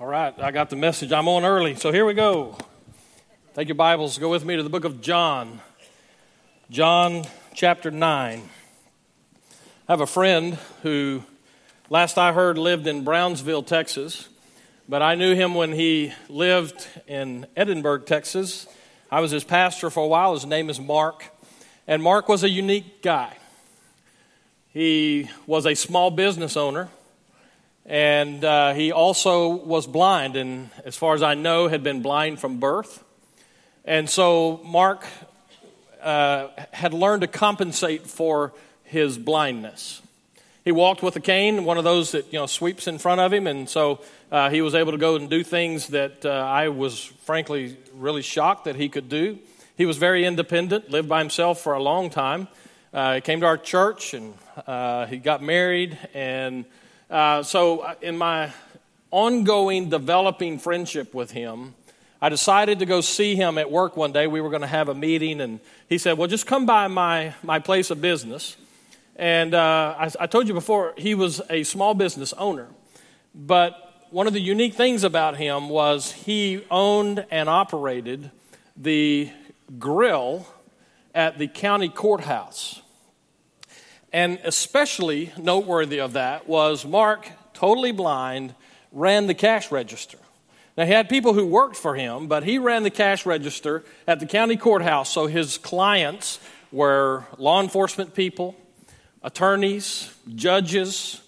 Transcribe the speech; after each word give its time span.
All 0.00 0.06
right, 0.06 0.32
I 0.40 0.50
got 0.50 0.70
the 0.70 0.76
message. 0.76 1.12
I'm 1.12 1.28
on 1.28 1.44
early, 1.44 1.74
so 1.74 1.92
here 1.92 2.06
we 2.06 2.14
go. 2.14 2.56
Take 3.54 3.68
your 3.68 3.74
Bibles, 3.74 4.16
go 4.16 4.30
with 4.30 4.46
me 4.46 4.56
to 4.56 4.62
the 4.62 4.70
book 4.70 4.84
of 4.84 5.02
John. 5.02 5.60
John 6.70 7.26
chapter 7.52 7.90
9. 7.90 8.40
I 8.40 9.92
have 9.92 10.00
a 10.00 10.06
friend 10.06 10.56
who, 10.82 11.22
last 11.90 12.16
I 12.16 12.32
heard, 12.32 12.56
lived 12.56 12.86
in 12.86 13.04
Brownsville, 13.04 13.62
Texas, 13.62 14.30
but 14.88 15.02
I 15.02 15.16
knew 15.16 15.34
him 15.34 15.54
when 15.54 15.70
he 15.70 16.14
lived 16.30 16.86
in 17.06 17.46
Edinburg, 17.54 18.06
Texas. 18.06 18.66
I 19.10 19.20
was 19.20 19.32
his 19.32 19.44
pastor 19.44 19.90
for 19.90 20.02
a 20.02 20.08
while. 20.08 20.32
His 20.32 20.46
name 20.46 20.70
is 20.70 20.80
Mark, 20.80 21.26
and 21.86 22.02
Mark 22.02 22.26
was 22.26 22.42
a 22.42 22.48
unique 22.48 23.02
guy. 23.02 23.36
He 24.72 25.28
was 25.46 25.66
a 25.66 25.74
small 25.74 26.10
business 26.10 26.56
owner 26.56 26.88
and 27.86 28.44
uh, 28.44 28.74
he 28.74 28.92
also 28.92 29.48
was 29.48 29.86
blind, 29.86 30.36
and 30.36 30.70
as 30.84 30.96
far 30.96 31.14
as 31.14 31.22
I 31.22 31.34
know, 31.34 31.68
had 31.68 31.82
been 31.82 32.02
blind 32.02 32.40
from 32.40 32.60
birth. 32.60 33.02
And 33.84 34.08
so 34.08 34.60
Mark 34.64 35.06
uh, 36.02 36.48
had 36.72 36.92
learned 36.94 37.22
to 37.22 37.28
compensate 37.28 38.06
for 38.06 38.52
his 38.84 39.18
blindness. 39.18 40.02
He 40.64 40.72
walked 40.72 41.02
with 41.02 41.16
a 41.16 41.20
cane, 41.20 41.64
one 41.64 41.78
of 41.78 41.84
those 41.84 42.12
that 42.12 42.32
you 42.32 42.38
know 42.38 42.46
sweeps 42.46 42.86
in 42.86 42.98
front 42.98 43.20
of 43.20 43.32
him, 43.32 43.46
and 43.46 43.68
so 43.68 44.00
uh, 44.30 44.50
he 44.50 44.60
was 44.60 44.74
able 44.74 44.92
to 44.92 44.98
go 44.98 45.16
and 45.16 45.30
do 45.30 45.42
things 45.42 45.88
that 45.88 46.24
uh, 46.26 46.28
I 46.28 46.68
was 46.68 47.04
frankly 47.24 47.76
really 47.94 48.22
shocked 48.22 48.66
that 48.66 48.76
he 48.76 48.88
could 48.88 49.08
do. 49.08 49.38
He 49.76 49.86
was 49.86 49.96
very 49.96 50.26
independent, 50.26 50.90
lived 50.90 51.08
by 51.08 51.20
himself 51.20 51.60
for 51.60 51.72
a 51.72 51.82
long 51.82 52.10
time. 52.10 52.48
Uh, 52.92 53.14
he 53.14 53.20
came 53.22 53.40
to 53.40 53.46
our 53.46 53.56
church, 53.56 54.12
and 54.12 54.34
uh, 54.66 55.06
he 55.06 55.16
got 55.16 55.42
married, 55.42 55.98
and 56.12 56.66
uh, 57.10 57.42
so, 57.42 57.80
uh, 57.80 57.94
in 58.00 58.16
my 58.16 58.52
ongoing 59.10 59.88
developing 59.88 60.58
friendship 60.58 61.12
with 61.12 61.32
him, 61.32 61.74
I 62.22 62.28
decided 62.28 62.78
to 62.78 62.86
go 62.86 63.00
see 63.00 63.34
him 63.34 63.58
at 63.58 63.70
work 63.70 63.96
one 63.96 64.12
day. 64.12 64.28
We 64.28 64.40
were 64.40 64.50
going 64.50 64.60
to 64.60 64.68
have 64.68 64.88
a 64.88 64.94
meeting, 64.94 65.40
and 65.40 65.58
he 65.88 65.98
said, 65.98 66.16
Well, 66.18 66.28
just 66.28 66.46
come 66.46 66.66
by 66.66 66.86
my, 66.86 67.34
my 67.42 67.58
place 67.58 67.90
of 67.90 68.00
business. 68.00 68.56
And 69.16 69.54
uh, 69.54 69.96
I, 69.98 70.10
I 70.20 70.26
told 70.28 70.46
you 70.46 70.54
before, 70.54 70.94
he 70.96 71.14
was 71.14 71.40
a 71.50 71.64
small 71.64 71.94
business 71.94 72.32
owner. 72.34 72.68
But 73.34 74.06
one 74.10 74.26
of 74.26 74.32
the 74.32 74.40
unique 74.40 74.74
things 74.74 75.02
about 75.02 75.36
him 75.36 75.68
was 75.68 76.12
he 76.12 76.64
owned 76.70 77.26
and 77.30 77.48
operated 77.48 78.30
the 78.76 79.30
grill 79.78 80.46
at 81.14 81.38
the 81.38 81.48
county 81.48 81.88
courthouse. 81.88 82.79
And 84.12 84.40
especially 84.44 85.32
noteworthy 85.38 86.00
of 86.00 86.14
that 86.14 86.48
was 86.48 86.84
Mark, 86.84 87.30
totally 87.54 87.92
blind, 87.92 88.54
ran 88.92 89.26
the 89.26 89.34
cash 89.34 89.70
register. 89.70 90.18
Now, 90.76 90.84
he 90.84 90.92
had 90.92 91.08
people 91.08 91.34
who 91.34 91.46
worked 91.46 91.76
for 91.76 91.94
him, 91.94 92.26
but 92.26 92.42
he 92.42 92.58
ran 92.58 92.82
the 92.82 92.90
cash 92.90 93.26
register 93.26 93.84
at 94.06 94.18
the 94.18 94.26
county 94.26 94.56
courthouse, 94.56 95.10
so 95.10 95.26
his 95.26 95.58
clients 95.58 96.40
were 96.72 97.24
law 97.38 97.60
enforcement 97.60 98.14
people, 98.14 98.56
attorneys, 99.22 100.12
judges, 100.34 101.20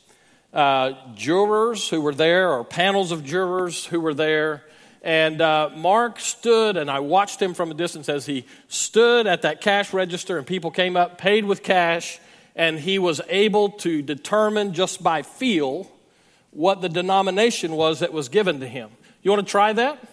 uh, 0.53 0.93
jurors 1.15 1.89
who 1.89 2.01
were 2.01 2.15
there, 2.15 2.51
or 2.51 2.65
panels 2.65 3.13
of 3.13 3.25
jurors 3.25 3.87
who 3.87 4.01
were 4.01 4.15
there. 4.15 4.63
And 5.03 5.41
uh, 5.41 5.71
Mark 5.75 6.21
stood, 6.21 6.77
and 6.77 6.91
I 6.91 7.01
watched 7.01 7.43
him 7.43 7.55
from 7.55 7.71
a 7.71 7.75
distance 7.75 8.09
as 8.09 8.27
he 8.27 8.47
stood 8.69 9.27
at 9.27 9.43
that 9.43 9.61
cash 9.61 9.93
register, 9.93 10.39
and 10.39 10.47
people 10.47 10.71
came 10.71 10.97
up, 10.97 11.19
paid 11.19 11.45
with 11.45 11.63
cash, 11.63 12.21
and 12.55 12.79
he 12.79 12.99
was 12.99 13.21
able 13.29 13.71
to 13.71 14.03
determine 14.03 14.75
just 14.75 15.03
by 15.03 15.23
feel 15.23 15.91
what 16.51 16.81
the 16.83 16.89
denomination 16.89 17.73
was 17.73 18.01
that 18.01 18.13
was 18.13 18.29
given 18.29 18.61
to 18.61 18.69
him. 18.69 18.91
You 19.23 19.31
want 19.31 19.47
to 19.47 19.51
try 19.51 19.73
that? 19.73 20.09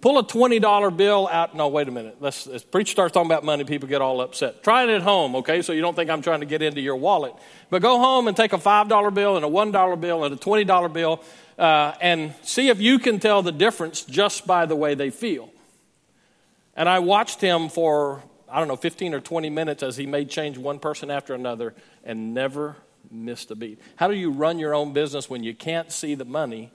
Pull 0.00 0.18
a 0.18 0.24
$20 0.24 0.96
bill 0.96 1.28
out. 1.28 1.54
No, 1.54 1.68
wait 1.68 1.86
a 1.86 1.90
minute. 1.90 2.16
Let's, 2.20 2.46
as 2.46 2.62
preacher 2.62 2.92
starts 2.92 3.12
talking 3.12 3.30
about 3.30 3.44
money, 3.44 3.64
people 3.64 3.86
get 3.86 4.00
all 4.00 4.22
upset. 4.22 4.62
Try 4.62 4.84
it 4.84 4.90
at 4.90 5.02
home, 5.02 5.36
okay? 5.36 5.60
So 5.60 5.74
you 5.74 5.82
don't 5.82 5.94
think 5.94 6.08
I'm 6.08 6.22
trying 6.22 6.40
to 6.40 6.46
get 6.46 6.62
into 6.62 6.80
your 6.80 6.96
wallet. 6.96 7.34
But 7.68 7.82
go 7.82 7.98
home 7.98 8.26
and 8.26 8.34
take 8.34 8.54
a 8.54 8.58
$5 8.58 9.14
bill 9.14 9.36
and 9.36 9.44
a 9.44 9.48
$1 9.48 10.00
bill 10.00 10.24
and 10.24 10.34
a 10.34 10.38
$20 10.38 10.92
bill 10.92 11.22
uh, 11.58 11.92
and 12.00 12.34
see 12.40 12.68
if 12.68 12.80
you 12.80 12.98
can 12.98 13.18
tell 13.18 13.42
the 13.42 13.52
difference 13.52 14.02
just 14.02 14.46
by 14.46 14.64
the 14.64 14.74
way 14.74 14.94
they 14.94 15.10
feel. 15.10 15.50
And 16.74 16.88
I 16.88 17.00
watched 17.00 17.42
him 17.42 17.68
for 17.68 18.22
I 18.50 18.58
don't 18.58 18.68
know, 18.68 18.76
15 18.76 19.14
or 19.14 19.20
20 19.20 19.50
minutes 19.50 19.82
as 19.82 19.96
he 19.96 20.06
made 20.06 20.30
change 20.30 20.58
one 20.58 20.78
person 20.78 21.10
after 21.10 21.34
another 21.34 21.74
and 22.04 22.34
never 22.34 22.76
missed 23.10 23.50
a 23.50 23.54
beat. 23.54 23.80
How 23.96 24.08
do 24.08 24.14
you 24.14 24.30
run 24.30 24.58
your 24.58 24.74
own 24.74 24.92
business 24.92 25.30
when 25.30 25.44
you 25.44 25.54
can't 25.54 25.90
see 25.92 26.14
the 26.14 26.24
money 26.24 26.72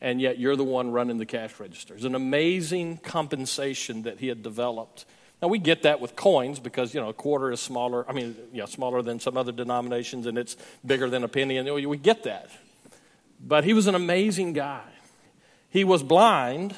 and 0.00 0.20
yet 0.20 0.38
you're 0.38 0.56
the 0.56 0.64
one 0.64 0.90
running 0.90 1.18
the 1.18 1.26
cash 1.26 1.58
register? 1.60 1.94
It's 1.94 2.04
an 2.04 2.14
amazing 2.14 2.98
compensation 2.98 4.02
that 4.02 4.18
he 4.18 4.28
had 4.28 4.42
developed. 4.42 5.04
Now 5.40 5.48
we 5.48 5.58
get 5.58 5.82
that 5.82 6.00
with 6.00 6.16
coins 6.16 6.58
because 6.58 6.94
you 6.94 7.00
know 7.00 7.08
a 7.08 7.14
quarter 7.14 7.52
is 7.52 7.60
smaller. 7.60 8.08
I 8.08 8.12
mean, 8.12 8.36
yeah, 8.52 8.64
smaller 8.64 9.02
than 9.02 9.20
some 9.20 9.36
other 9.36 9.52
denominations, 9.52 10.26
and 10.26 10.36
it's 10.36 10.56
bigger 10.84 11.08
than 11.08 11.22
a 11.22 11.28
penny, 11.28 11.58
and 11.58 11.72
we 11.72 11.96
get 11.96 12.24
that. 12.24 12.50
But 13.40 13.62
he 13.62 13.72
was 13.72 13.86
an 13.86 13.94
amazing 13.94 14.52
guy. 14.52 14.82
He 15.70 15.84
was 15.84 16.02
blind, 16.02 16.74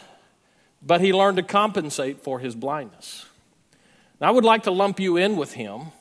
but 0.82 1.00
he 1.00 1.14
learned 1.14 1.38
to 1.38 1.42
compensate 1.42 2.20
for 2.20 2.38
his 2.38 2.54
blindness. 2.54 3.24
I 4.22 4.30
would 4.30 4.44
like 4.44 4.64
to 4.64 4.70
lump 4.70 5.00
you 5.00 5.16
in 5.16 5.36
with 5.36 5.54
him, 5.54 5.92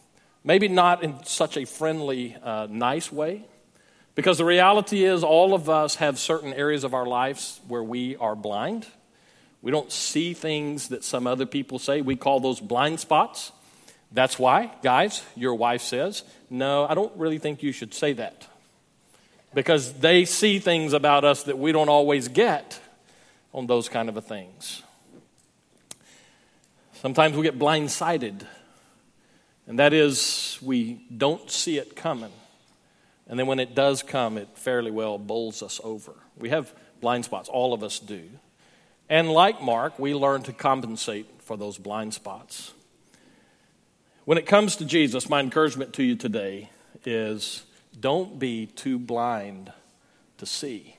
maybe 0.44 0.68
not 0.68 1.04
in 1.04 1.24
such 1.24 1.56
a 1.56 1.66
friendly, 1.66 2.36
uh, 2.44 2.68
nice 2.70 3.12
way, 3.12 3.46
because 4.14 4.38
the 4.38 4.46
reality 4.46 5.06
is 5.06 5.24
all 5.24 5.54
of 5.54 5.70
us 5.70 5.96
have 5.96 6.20
certain 6.20 6.52
areas 6.52 6.84
of 6.84 6.94
our 6.94 7.06
lives 7.06 7.62
where 7.70 7.84
we 7.84 8.18
are 8.18 8.36
blind. 8.36 8.86
We 9.62 9.72
don't 9.72 9.92
see 9.92 10.34
things 10.34 10.90
that 10.90 11.06
some 11.06 11.28
other 11.28 11.46
people 11.46 11.80
say. 11.80 12.02
We 12.02 12.18
call 12.18 12.42
those 12.42 12.60
blind 12.60 13.00
spots. 13.00 13.54
That's 14.12 14.38
why, 14.38 14.72
guys, 14.84 15.24
your 15.36 15.56
wife 15.56 15.82
says, 15.82 16.24
No, 16.50 16.86
I 16.88 16.96
don't 16.96 17.16
really 17.16 17.38
think 17.38 17.64
you 17.64 17.72
should 17.72 17.94
say 17.94 18.12
that. 18.14 18.48
Because 19.54 19.94
they 19.94 20.26
see 20.26 20.60
things 20.60 20.92
about 20.92 21.24
us 21.24 21.44
that 21.44 21.58
we 21.58 21.72
don't 21.72 21.90
always 21.90 22.28
get 22.28 22.80
on 23.54 23.68
those 23.68 23.88
kind 23.88 24.10
of 24.10 24.26
things. 24.26 24.84
Sometimes 27.02 27.38
we 27.38 27.44
get 27.44 27.58
blindsided, 27.58 28.46
and 29.68 29.80
that 29.80 29.94
is 29.94 30.60
we 30.62 31.02
don't 31.16 31.50
see 31.50 31.78
it 31.78 31.96
coming. 31.96 32.34
And 33.26 33.40
then 33.40 33.48
when 33.48 33.60
it 33.60 33.74
does 33.74 34.04
come, 34.04 34.38
it 34.38 34.50
fairly 34.56 34.92
well 34.92 35.18
bowls 35.18 35.64
us 35.64 35.80
over. 35.82 36.12
We 36.38 36.50
have 36.50 36.74
blind 37.00 37.24
spots, 37.24 37.48
all 37.48 37.74
of 37.74 37.84
us 37.84 38.00
do. 38.00 38.24
And 39.08 39.32
like 39.32 39.62
Mark, 39.62 39.98
we 39.98 40.14
learn 40.14 40.44
to 40.44 40.52
compensate 40.52 41.26
for 41.40 41.56
those 41.56 41.78
blind 41.78 42.14
spots. 42.14 42.74
When 44.26 44.38
it 44.38 44.46
comes 44.46 44.76
to 44.76 44.86
Jesus, 44.86 45.30
my 45.30 45.40
encouragement 45.40 45.94
to 45.94 46.04
you 46.04 46.18
today 46.18 46.70
is 47.06 47.64
don't 47.98 48.38
be 48.38 48.66
too 48.66 49.00
blind 49.00 49.72
to 50.40 50.46
see. 50.46 50.98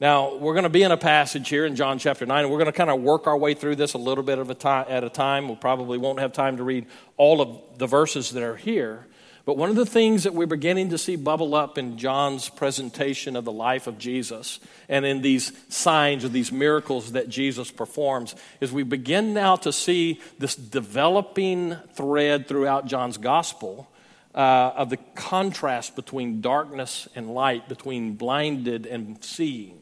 Now, 0.00 0.34
we're 0.34 0.54
going 0.54 0.64
to 0.64 0.70
be 0.70 0.82
in 0.82 0.90
a 0.90 0.96
passage 0.96 1.48
here 1.48 1.64
in 1.64 1.76
John 1.76 2.00
chapter 2.00 2.26
9, 2.26 2.42
and 2.42 2.50
we're 2.50 2.58
going 2.58 2.66
to 2.66 2.76
kind 2.76 2.90
of 2.90 3.00
work 3.00 3.28
our 3.28 3.38
way 3.38 3.54
through 3.54 3.76
this 3.76 3.94
a 3.94 3.98
little 3.98 4.24
bit 4.24 4.40
of 4.40 4.50
a 4.50 4.54
time, 4.54 4.86
at 4.88 5.04
a 5.04 5.08
time. 5.08 5.48
We 5.48 5.54
probably 5.54 5.98
won't 5.98 6.18
have 6.18 6.32
time 6.32 6.56
to 6.56 6.64
read 6.64 6.86
all 7.16 7.40
of 7.40 7.78
the 7.78 7.86
verses 7.86 8.30
that 8.30 8.42
are 8.42 8.56
here. 8.56 9.06
But 9.44 9.56
one 9.56 9.70
of 9.70 9.76
the 9.76 9.86
things 9.86 10.24
that 10.24 10.34
we're 10.34 10.48
beginning 10.48 10.90
to 10.90 10.98
see 10.98 11.14
bubble 11.14 11.54
up 11.54 11.78
in 11.78 11.96
John's 11.96 12.48
presentation 12.48 13.36
of 13.36 13.44
the 13.44 13.52
life 13.52 13.86
of 13.86 13.98
Jesus 13.98 14.58
and 14.88 15.04
in 15.04 15.22
these 15.22 15.52
signs 15.68 16.24
or 16.24 16.28
these 16.28 16.50
miracles 16.50 17.12
that 17.12 17.28
Jesus 17.28 17.70
performs 17.70 18.34
is 18.60 18.72
we 18.72 18.82
begin 18.82 19.32
now 19.32 19.54
to 19.56 19.72
see 19.72 20.20
this 20.40 20.56
developing 20.56 21.76
thread 21.92 22.48
throughout 22.48 22.86
John's 22.86 23.18
gospel 23.18 23.88
uh, 24.34 24.72
of 24.74 24.90
the 24.90 24.96
contrast 25.14 25.94
between 25.94 26.40
darkness 26.40 27.06
and 27.14 27.32
light, 27.32 27.68
between 27.68 28.14
blinded 28.14 28.86
and 28.86 29.22
seeing. 29.22 29.78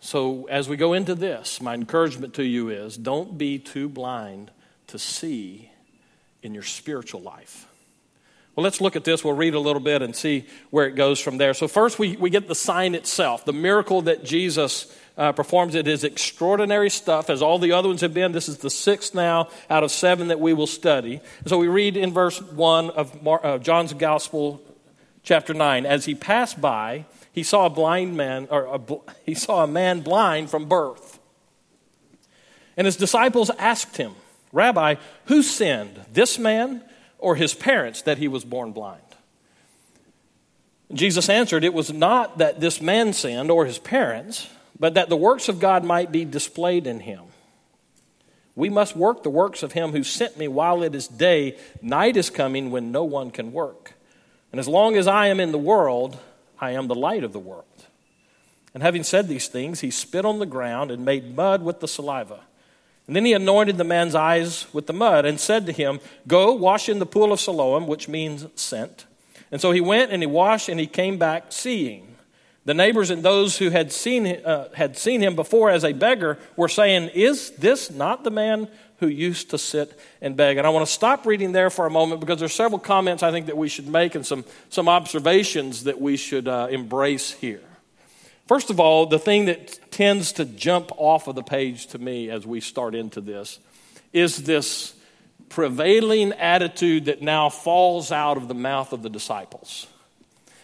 So, 0.00 0.46
as 0.46 0.68
we 0.68 0.76
go 0.76 0.92
into 0.92 1.14
this, 1.14 1.60
my 1.60 1.74
encouragement 1.74 2.34
to 2.34 2.44
you 2.44 2.68
is 2.68 2.96
don't 2.96 3.36
be 3.36 3.58
too 3.58 3.88
blind 3.88 4.50
to 4.88 4.98
see 4.98 5.70
in 6.42 6.54
your 6.54 6.62
spiritual 6.62 7.20
life. 7.20 7.66
Well, 8.54 8.64
let's 8.64 8.80
look 8.80 8.96
at 8.96 9.04
this. 9.04 9.22
We'll 9.22 9.34
read 9.34 9.54
a 9.54 9.60
little 9.60 9.80
bit 9.80 10.02
and 10.02 10.14
see 10.14 10.46
where 10.70 10.86
it 10.86 10.96
goes 10.96 11.20
from 11.20 11.38
there. 11.38 11.54
So, 11.54 11.68
first, 11.68 11.98
we, 11.98 12.16
we 12.16 12.30
get 12.30 12.48
the 12.48 12.54
sign 12.54 12.94
itself, 12.94 13.44
the 13.44 13.52
miracle 13.52 14.02
that 14.02 14.24
Jesus 14.24 14.92
uh, 15.16 15.32
performs. 15.32 15.74
It 15.74 15.88
is 15.88 16.04
extraordinary 16.04 16.90
stuff, 16.90 17.28
as 17.28 17.42
all 17.42 17.58
the 17.58 17.72
other 17.72 17.88
ones 17.88 18.00
have 18.00 18.14
been. 18.14 18.32
This 18.32 18.48
is 18.48 18.58
the 18.58 18.70
sixth 18.70 19.14
now 19.14 19.48
out 19.68 19.82
of 19.84 19.90
seven 19.90 20.28
that 20.28 20.40
we 20.40 20.54
will 20.54 20.66
study. 20.66 21.20
So, 21.46 21.58
we 21.58 21.68
read 21.68 21.96
in 21.96 22.12
verse 22.12 22.40
1 22.40 22.90
of 22.90 23.22
Mar- 23.22 23.44
uh, 23.44 23.58
John's 23.58 23.92
Gospel, 23.94 24.62
chapter 25.22 25.54
9 25.54 25.86
As 25.86 26.04
he 26.04 26.14
passed 26.14 26.60
by, 26.60 27.04
he 27.38 27.44
saw 27.44 27.66
a 27.66 27.70
blind 27.70 28.16
man, 28.16 28.48
or 28.50 28.64
a, 28.64 28.80
he 29.24 29.34
saw 29.34 29.62
a 29.62 29.68
man 29.68 30.00
blind 30.00 30.50
from 30.50 30.66
birth. 30.66 31.20
And 32.76 32.84
his 32.84 32.96
disciples 32.96 33.48
asked 33.60 33.96
him, 33.96 34.16
Rabbi, 34.52 34.96
who 35.26 35.44
sinned, 35.44 36.00
this 36.12 36.36
man 36.36 36.82
or 37.16 37.36
his 37.36 37.54
parents, 37.54 38.02
that 38.02 38.18
he 38.18 38.26
was 38.26 38.44
born 38.44 38.72
blind? 38.72 39.02
Jesus 40.92 41.28
answered, 41.28 41.62
It 41.62 41.74
was 41.74 41.92
not 41.92 42.38
that 42.38 42.58
this 42.58 42.80
man 42.80 43.12
sinned 43.12 43.52
or 43.52 43.66
his 43.66 43.78
parents, 43.78 44.48
but 44.80 44.94
that 44.94 45.08
the 45.08 45.16
works 45.16 45.48
of 45.48 45.60
God 45.60 45.84
might 45.84 46.10
be 46.10 46.24
displayed 46.24 46.88
in 46.88 46.98
him. 46.98 47.22
We 48.56 48.68
must 48.68 48.96
work 48.96 49.22
the 49.22 49.30
works 49.30 49.62
of 49.62 49.72
him 49.72 49.92
who 49.92 50.02
sent 50.02 50.36
me 50.36 50.48
while 50.48 50.82
it 50.82 50.96
is 50.96 51.06
day. 51.06 51.56
Night 51.82 52.16
is 52.16 52.30
coming 52.30 52.72
when 52.72 52.90
no 52.90 53.04
one 53.04 53.30
can 53.30 53.52
work. 53.52 53.92
And 54.50 54.58
as 54.58 54.66
long 54.66 54.96
as 54.96 55.06
I 55.06 55.28
am 55.28 55.38
in 55.38 55.52
the 55.52 55.58
world, 55.58 56.18
I 56.60 56.72
am 56.72 56.88
the 56.88 56.94
light 56.94 57.24
of 57.24 57.32
the 57.32 57.38
world. 57.38 57.64
And 58.74 58.82
having 58.82 59.02
said 59.02 59.28
these 59.28 59.48
things, 59.48 59.80
he 59.80 59.90
spit 59.90 60.24
on 60.24 60.38
the 60.38 60.46
ground 60.46 60.90
and 60.90 61.04
made 61.04 61.34
mud 61.34 61.62
with 61.62 61.80
the 61.80 61.88
saliva. 61.88 62.40
And 63.06 63.16
then 63.16 63.24
he 63.24 63.32
anointed 63.32 63.78
the 63.78 63.84
man's 63.84 64.14
eyes 64.14 64.66
with 64.72 64.86
the 64.86 64.92
mud 64.92 65.24
and 65.24 65.40
said 65.40 65.64
to 65.66 65.72
him, 65.72 65.98
Go, 66.26 66.52
wash 66.52 66.88
in 66.88 66.98
the 66.98 67.06
pool 67.06 67.32
of 67.32 67.40
Siloam, 67.40 67.86
which 67.86 68.06
means 68.06 68.46
sent. 68.54 69.06
And 69.50 69.60
so 69.60 69.72
he 69.72 69.80
went 69.80 70.12
and 70.12 70.22
he 70.22 70.26
washed 70.26 70.68
and 70.68 70.78
he 70.78 70.86
came 70.86 71.16
back 71.16 71.46
seeing. 71.48 72.16
The 72.66 72.74
neighbors 72.74 73.08
and 73.08 73.22
those 73.22 73.56
who 73.56 73.70
had 73.70 73.92
seen, 73.92 74.26
uh, 74.26 74.68
had 74.74 74.98
seen 74.98 75.22
him 75.22 75.34
before 75.34 75.70
as 75.70 75.84
a 75.84 75.94
beggar 75.94 76.38
were 76.54 76.68
saying, 76.68 77.08
Is 77.14 77.50
this 77.52 77.90
not 77.90 78.24
the 78.24 78.30
man 78.30 78.68
who 78.98 79.06
used 79.06 79.50
to 79.50 79.58
sit 79.58 79.98
and 80.20 80.36
beg? 80.36 80.56
And 80.56 80.66
I 80.66 80.70
want 80.70 80.86
to 80.86 80.92
stop 80.92 81.26
reading 81.26 81.52
there 81.52 81.70
for 81.70 81.86
a 81.86 81.90
moment 81.90 82.20
because 82.20 82.38
there's 82.38 82.54
several 82.54 82.78
comments 82.78 83.22
I 83.22 83.30
think 83.30 83.46
that 83.46 83.56
we 83.56 83.68
should 83.68 83.88
make 83.88 84.14
and 84.14 84.26
some, 84.26 84.44
some 84.70 84.88
observations 84.88 85.84
that 85.84 86.00
we 86.00 86.16
should 86.16 86.48
uh, 86.48 86.68
embrace 86.70 87.32
here. 87.32 87.62
First 88.46 88.70
of 88.70 88.80
all, 88.80 89.06
the 89.06 89.18
thing 89.18 89.44
that 89.44 89.78
tends 89.90 90.32
to 90.32 90.44
jump 90.44 90.90
off 90.96 91.28
of 91.28 91.34
the 91.34 91.42
page 91.42 91.88
to 91.88 91.98
me 91.98 92.30
as 92.30 92.46
we 92.46 92.60
start 92.60 92.94
into 92.94 93.20
this 93.20 93.58
is 94.12 94.44
this 94.44 94.94
prevailing 95.48 96.32
attitude 96.32 97.06
that 97.06 97.22
now 97.22 97.48
falls 97.50 98.10
out 98.10 98.36
of 98.36 98.48
the 98.48 98.54
mouth 98.54 98.92
of 98.92 99.02
the 99.02 99.10
disciples. 99.10 99.86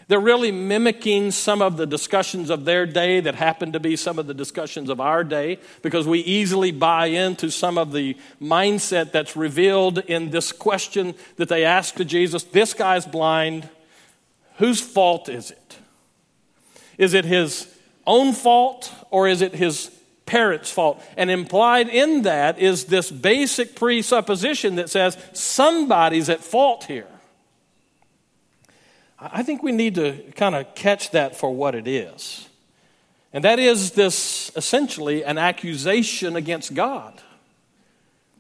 They're 0.09 0.21
really 0.21 0.53
mimicking 0.53 1.31
some 1.31 1.63
of 1.63 1.77
the 1.77 1.87
discussions 1.87 2.51
of 2.51 2.65
their 2.65 2.85
day 2.85 3.21
that 3.21 3.35
happen 3.35 3.73
to 3.73 3.81
be 3.81 3.97
some 3.97 4.19
of 4.19 4.27
the 4.27 4.35
discussions 4.35 4.91
of 4.91 5.01
our 5.01 5.25
day 5.25 5.59
because 5.83 6.07
we 6.07 6.21
easily 6.21 6.73
buy 6.73 7.07
into 7.07 7.51
some 7.51 7.79
of 7.79 7.93
the 7.93 8.17
mindset 8.41 9.13
that's 9.13 9.37
revealed 9.37 9.99
in 9.99 10.31
this 10.31 10.53
question 10.53 11.15
that 11.37 11.49
they 11.49 11.65
ask 11.65 11.95
to 11.97 12.05
Jesus 12.05 12.43
This 12.45 12.75
guy's 12.75 13.07
blind. 13.07 13.69
Whose 14.59 14.81
fault 14.81 15.29
is 15.29 15.51
it? 15.51 15.79
Is 16.97 17.15
it 17.15 17.25
his 17.25 17.67
own 18.07 18.33
fault 18.33 18.93
or 19.11 19.27
is 19.27 19.43
it 19.43 19.55
his 19.55 19.91
parents' 20.27 20.71
fault? 20.71 21.03
And 21.17 21.31
implied 21.31 21.89
in 21.89 22.23
that 22.23 22.59
is 22.59 22.85
this 22.85 23.11
basic 23.11 23.75
presupposition 23.75 24.77
that 24.77 24.91
says 24.91 25.17
somebody's 25.33 26.29
at 26.29 26.45
fault 26.45 26.85
here. 26.85 27.09
I 29.33 29.43
think 29.43 29.63
we 29.63 29.73
need 29.73 29.95
to 29.97 30.13
kind 30.37 30.55
of 30.55 30.75
catch 30.75 31.11
that 31.11 31.37
for 31.37 31.55
what 31.55 31.75
it 31.75 31.87
is. 31.87 32.49
And 33.33 33.45
that 33.45 33.59
is 33.59 33.93
this 33.93 34.53
essentially 34.55 35.25
an 35.25 35.39
accusation 35.39 36.37
against 36.37 36.75
God. 36.75 37.21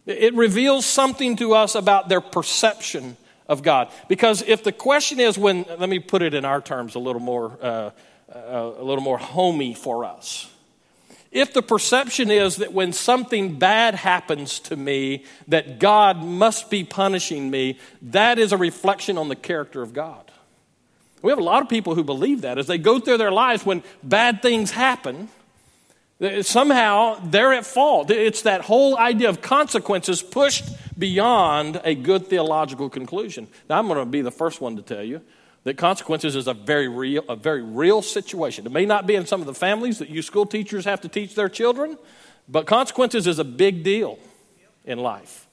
It 0.07 0.35
reveals 0.35 0.85
something 0.85 1.37
to 1.37 1.55
us 1.55 1.75
about 1.75 2.09
their 2.09 2.21
perception 2.21 3.17
of 3.49 3.63
God. 3.63 3.91
Because 4.09 4.43
if 4.43 4.63
the 4.63 4.73
question 4.73 5.21
is 5.21 5.39
when, 5.39 5.65
let 5.79 5.89
me 5.89 5.99
put 5.99 6.23
it 6.23 6.35
in 6.35 6.45
our 6.45 6.61
terms 6.61 6.95
a 6.95 6.99
little 6.99 7.21
more, 7.21 7.59
uh, 7.61 7.91
uh, 8.33 8.73
a 8.79 8.85
little 8.85 9.03
more 9.03 9.19
homey 9.19 9.75
for 9.75 10.05
us. 10.05 10.51
If 11.33 11.53
the 11.53 11.63
perception 11.63 12.31
is 12.31 12.57
that 12.57 12.73
when 12.73 12.93
something 12.93 13.59
bad 13.59 13.97
happens 13.97 14.61
to 14.61 14.77
me, 14.77 15.25
that 15.49 15.81
God 15.81 16.23
must 16.23 16.71
be 16.71 16.85
punishing 16.85 17.51
me, 17.51 17.79
that 18.03 18.39
is 18.39 18.53
a 18.53 18.57
reflection 18.57 19.19
on 19.19 19.29
the 19.29 19.37
character 19.37 19.83
of 19.83 19.93
God. 19.93 20.24
We 21.25 21.31
have 21.31 21.39
a 21.39 21.43
lot 21.43 21.63
of 21.63 21.71
people 21.71 21.95
who 21.95 22.05
believe 22.05 22.43
that 22.43 22.59
as 22.59 22.67
they 22.67 22.77
go 22.77 22.99
through 22.99 23.17
their 23.17 23.33
lives 23.33 23.65
when 23.65 23.83
bad 24.03 24.43
things 24.43 24.73
happen, 24.73 25.31
somehow 26.43 27.19
they're 27.25 27.55
at 27.55 27.65
fault. 27.65 28.11
It's 28.11 28.43
that 28.43 28.61
whole 28.61 28.99
idea 28.99 29.31
of 29.31 29.41
consequences 29.41 30.21
pushed 30.21 30.67
beyond 30.99 31.81
a 31.83 31.95
good 31.95 32.27
theological 32.27 32.91
conclusion. 32.91 33.49
Now, 33.71 33.79
I'm 33.79 33.87
going 33.87 34.01
to 34.01 34.05
be 34.05 34.21
the 34.21 34.31
first 34.31 34.61
one 34.61 34.77
to 34.77 34.83
tell 34.83 35.03
you 35.03 35.23
that 35.63 35.79
consequences 35.79 36.37
is 36.37 36.47
a 36.47 36.53
very 36.53 36.89
real, 36.89 37.25
a 37.27 37.37
very 37.37 37.63
real 37.63 38.03
situation. 38.03 38.67
It 38.67 38.73
may 38.73 38.85
not 38.85 39.07
be 39.07 39.15
in 39.15 39.25
some 39.25 39.41
of 39.41 39.47
the 39.47 39.55
families 39.55 40.01
that 40.01 40.11
you 40.11 40.21
school 40.21 40.45
teachers 40.45 40.85
have 40.85 41.01
to 41.01 41.09
teach 41.09 41.35
their 41.35 41.49
children, 41.49 41.97
but 42.51 42.67
consequences 42.67 43.27
is 43.27 43.39
a 43.39 43.45
big 43.45 43.83
deal 43.83 44.19
in 44.85 44.99
life. 44.99 45.47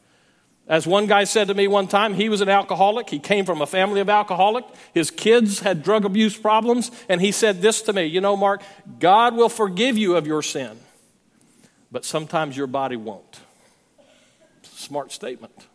As 0.71 0.87
one 0.87 1.05
guy 1.05 1.25
said 1.25 1.49
to 1.49 1.53
me 1.53 1.67
one 1.67 1.89
time, 1.89 2.13
he 2.13 2.29
was 2.29 2.39
an 2.39 2.47
alcoholic. 2.47 3.09
He 3.09 3.19
came 3.19 3.43
from 3.43 3.61
a 3.61 3.65
family 3.65 3.99
of 3.99 4.07
alcoholics. 4.07 4.69
His 4.93 5.11
kids 5.11 5.59
had 5.59 5.83
drug 5.83 6.05
abuse 6.05 6.37
problems. 6.37 6.91
And 7.09 7.19
he 7.19 7.33
said 7.33 7.61
this 7.61 7.81
to 7.83 7.93
me 7.93 8.05
You 8.05 8.21
know, 8.21 8.37
Mark, 8.37 8.63
God 8.97 9.35
will 9.35 9.49
forgive 9.49 9.97
you 9.97 10.15
of 10.15 10.25
your 10.25 10.41
sin, 10.41 10.79
but 11.91 12.05
sometimes 12.05 12.55
your 12.55 12.67
body 12.67 12.95
won't. 12.95 13.41
Smart 14.63 15.11
statement. 15.11 15.67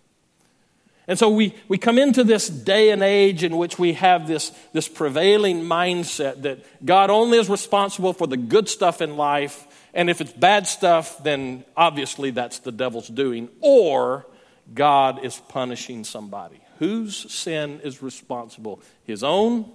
And 1.07 1.19
so 1.19 1.29
we, 1.29 1.55
we 1.69 1.77
come 1.77 1.99
into 1.99 2.25
this 2.25 2.49
day 2.49 2.91
and 2.91 3.03
age 3.03 3.45
in 3.45 3.59
which 3.59 3.79
we 3.79 3.93
have 3.93 4.27
this, 4.27 4.51
this 4.73 4.89
prevailing 4.89 5.61
mindset 5.61 6.41
that 6.43 6.65
God 6.87 7.11
only 7.11 7.37
is 7.37 7.51
responsible 7.51 8.15
for 8.15 8.27
the 8.27 8.39
good 8.39 8.67
stuff 8.67 9.03
in 9.03 9.19
life. 9.19 9.67
And 9.93 10.09
if 10.09 10.23
it's 10.23 10.33
bad 10.33 10.67
stuff, 10.67 11.23
then 11.23 11.67
obviously 11.77 12.31
that's 12.31 12.61
the 12.61 12.73
devil's 12.73 13.09
doing. 13.09 13.51
Or 13.61 14.25
God 14.75 15.25
is 15.25 15.37
punishing 15.49 16.05
somebody. 16.05 16.61
Whose 16.79 17.33
sin 17.33 17.81
is 17.83 18.03
responsible? 18.03 18.81
His 19.05 19.23
own 19.23 19.71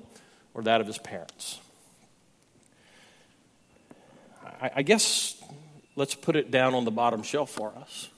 or 0.54 0.64
that 0.64 0.82
of 0.82 0.88
his 0.88 0.98
parents? 0.98 1.60
I, 4.62 4.72
I 4.78 4.82
guess 4.82 5.42
let's 5.96 6.16
put 6.16 6.36
it 6.36 6.52
down 6.52 6.74
on 6.74 6.86
the 6.86 6.92
bottom 6.92 7.24
shelf 7.24 7.50
for 7.50 7.74
us. 7.78 8.10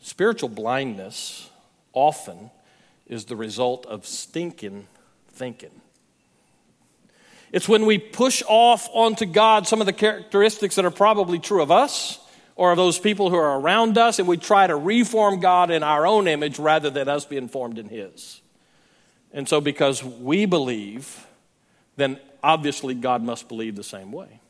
Spiritual 0.00 0.48
blindness 0.48 1.50
often 1.92 2.50
is 3.06 3.24
the 3.26 3.36
result 3.36 3.84
of 3.86 4.06
stinking 4.06 4.86
thinking. 5.32 5.72
It's 7.52 7.68
when 7.68 7.84
we 7.84 7.98
push 7.98 8.42
off 8.46 8.88
onto 8.92 9.26
God 9.26 9.66
some 9.66 9.80
of 9.80 9.86
the 9.86 9.92
characteristics 9.92 10.76
that 10.76 10.84
are 10.84 10.90
probably 10.90 11.40
true 11.40 11.62
of 11.62 11.72
us 11.72 12.19
or 12.60 12.72
of 12.72 12.76
those 12.76 12.98
people 12.98 13.30
who 13.30 13.36
are 13.36 13.58
around 13.58 13.96
us, 13.96 14.18
and 14.18 14.28
we 14.28 14.36
try 14.36 14.66
to 14.66 14.76
reform 14.76 15.40
God 15.40 15.70
in 15.70 15.82
our 15.82 16.06
own 16.06 16.28
image 16.28 16.58
rather 16.58 16.90
than 16.90 17.08
us 17.08 17.24
being 17.24 17.48
formed 17.48 17.78
in 17.78 17.88
His. 17.88 18.42
And 19.32 19.48
so, 19.48 19.62
because 19.62 20.04
we 20.04 20.44
believe, 20.44 21.26
then 21.96 22.20
obviously 22.42 22.92
God 22.92 23.22
must 23.22 23.48
believe 23.48 23.76
the 23.76 23.82
same 23.82 24.12
way. 24.12 24.40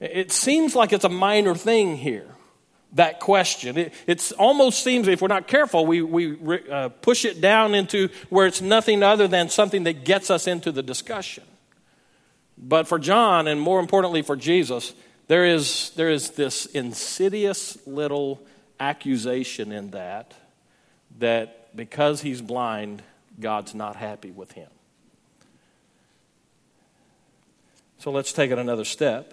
It 0.00 0.32
seems 0.32 0.76
like 0.76 0.92
it's 0.92 1.06
a 1.06 1.08
minor 1.08 1.54
thing 1.54 1.96
here, 1.96 2.28
that 2.92 3.20
question. 3.20 3.78
It 3.78 3.94
it's 4.06 4.32
almost 4.32 4.84
seems, 4.84 5.08
if 5.08 5.22
we're 5.22 5.28
not 5.28 5.48
careful, 5.48 5.86
we, 5.86 6.02
we 6.02 6.36
uh, 6.70 6.90
push 6.90 7.24
it 7.24 7.40
down 7.40 7.74
into 7.74 8.10
where 8.28 8.46
it's 8.46 8.60
nothing 8.60 9.02
other 9.02 9.26
than 9.26 9.48
something 9.48 9.84
that 9.84 10.04
gets 10.04 10.30
us 10.30 10.46
into 10.46 10.70
the 10.70 10.82
discussion. 10.82 11.44
But 12.58 12.86
for 12.86 12.98
John, 12.98 13.48
and 13.48 13.58
more 13.58 13.80
importantly 13.80 14.20
for 14.20 14.36
Jesus, 14.36 14.92
there 15.32 15.46
is, 15.46 15.92
there 15.96 16.10
is 16.10 16.32
this 16.32 16.66
insidious 16.66 17.78
little 17.86 18.38
accusation 18.78 19.72
in 19.72 19.92
that, 19.92 20.34
that 21.20 21.74
because 21.74 22.20
he's 22.20 22.42
blind, 22.42 23.02
God's 23.40 23.74
not 23.74 23.96
happy 23.96 24.30
with 24.30 24.52
him. 24.52 24.68
So 27.96 28.10
let's 28.10 28.34
take 28.34 28.50
it 28.50 28.58
another 28.58 28.84
step, 28.84 29.32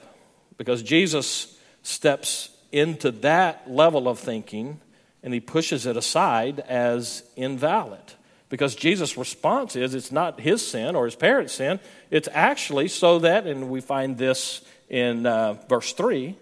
because 0.58 0.82
Jesus 0.84 1.60
steps 1.84 2.50
into 2.72 3.12
that 3.12 3.70
level 3.70 4.08
of 4.08 4.20
thinking 4.20 4.80
and 5.22 5.34
he 5.34 5.42
pushes 5.42 5.86
it 5.86 5.98
aside 5.98 6.62
as 6.62 7.24
invalid. 7.36 8.14
Because 8.48 8.74
Jesus' 8.74 9.18
response 9.18 9.76
is 9.76 9.94
it's 9.94 10.14
not 10.14 10.40
his 10.40 10.66
sin 10.66 10.96
or 10.96 11.04
his 11.04 11.16
parents' 11.18 11.56
sin, 11.56 11.82
it's 12.10 12.30
actually 12.32 12.88
so 12.88 13.20
that, 13.20 13.46
and 13.46 13.70
we 13.70 13.82
find 13.82 14.18
this 14.18 14.62
in 14.90 15.26
uh, 15.26 15.54
verse 15.68 15.94
3, 15.94 16.36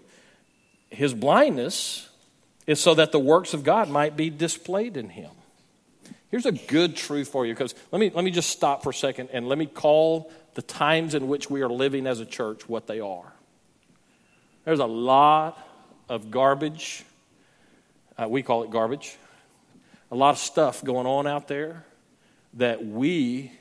his 0.90 1.14
blindness 1.14 2.08
is 2.66 2.80
so 2.80 2.94
that 2.94 3.12
the 3.12 3.18
works 3.18 3.54
of 3.54 3.64
God 3.64 3.88
might 3.88 4.16
be 4.16 4.30
displayed 4.30 4.96
in 4.96 5.08
him. 5.10 5.30
Here's 6.30 6.46
a 6.46 6.52
good 6.52 6.96
truth 6.96 7.28
for 7.28 7.46
you 7.46 7.54
because 7.54 7.74
let 7.90 7.98
me, 7.98 8.10
let 8.14 8.24
me 8.24 8.30
just 8.30 8.50
stop 8.50 8.82
for 8.82 8.90
a 8.90 8.94
second 8.94 9.30
and 9.32 9.48
let 9.48 9.58
me 9.58 9.66
call 9.66 10.30
the 10.54 10.62
times 10.62 11.14
in 11.14 11.28
which 11.28 11.48
we 11.48 11.62
are 11.62 11.68
living 11.68 12.06
as 12.06 12.20
a 12.20 12.26
church 12.26 12.68
what 12.68 12.86
they 12.86 13.00
are. 13.00 13.32
There's 14.64 14.80
a 14.80 14.86
lot 14.86 15.58
of 16.08 16.30
garbage. 16.30 17.04
Uh, 18.18 18.28
we 18.28 18.42
call 18.42 18.64
it 18.64 18.70
garbage. 18.70 19.16
A 20.10 20.14
lot 20.14 20.30
of 20.30 20.38
stuff 20.38 20.84
going 20.84 21.06
on 21.06 21.26
out 21.26 21.48
there 21.48 21.84
that 22.54 22.84
we 22.84 23.52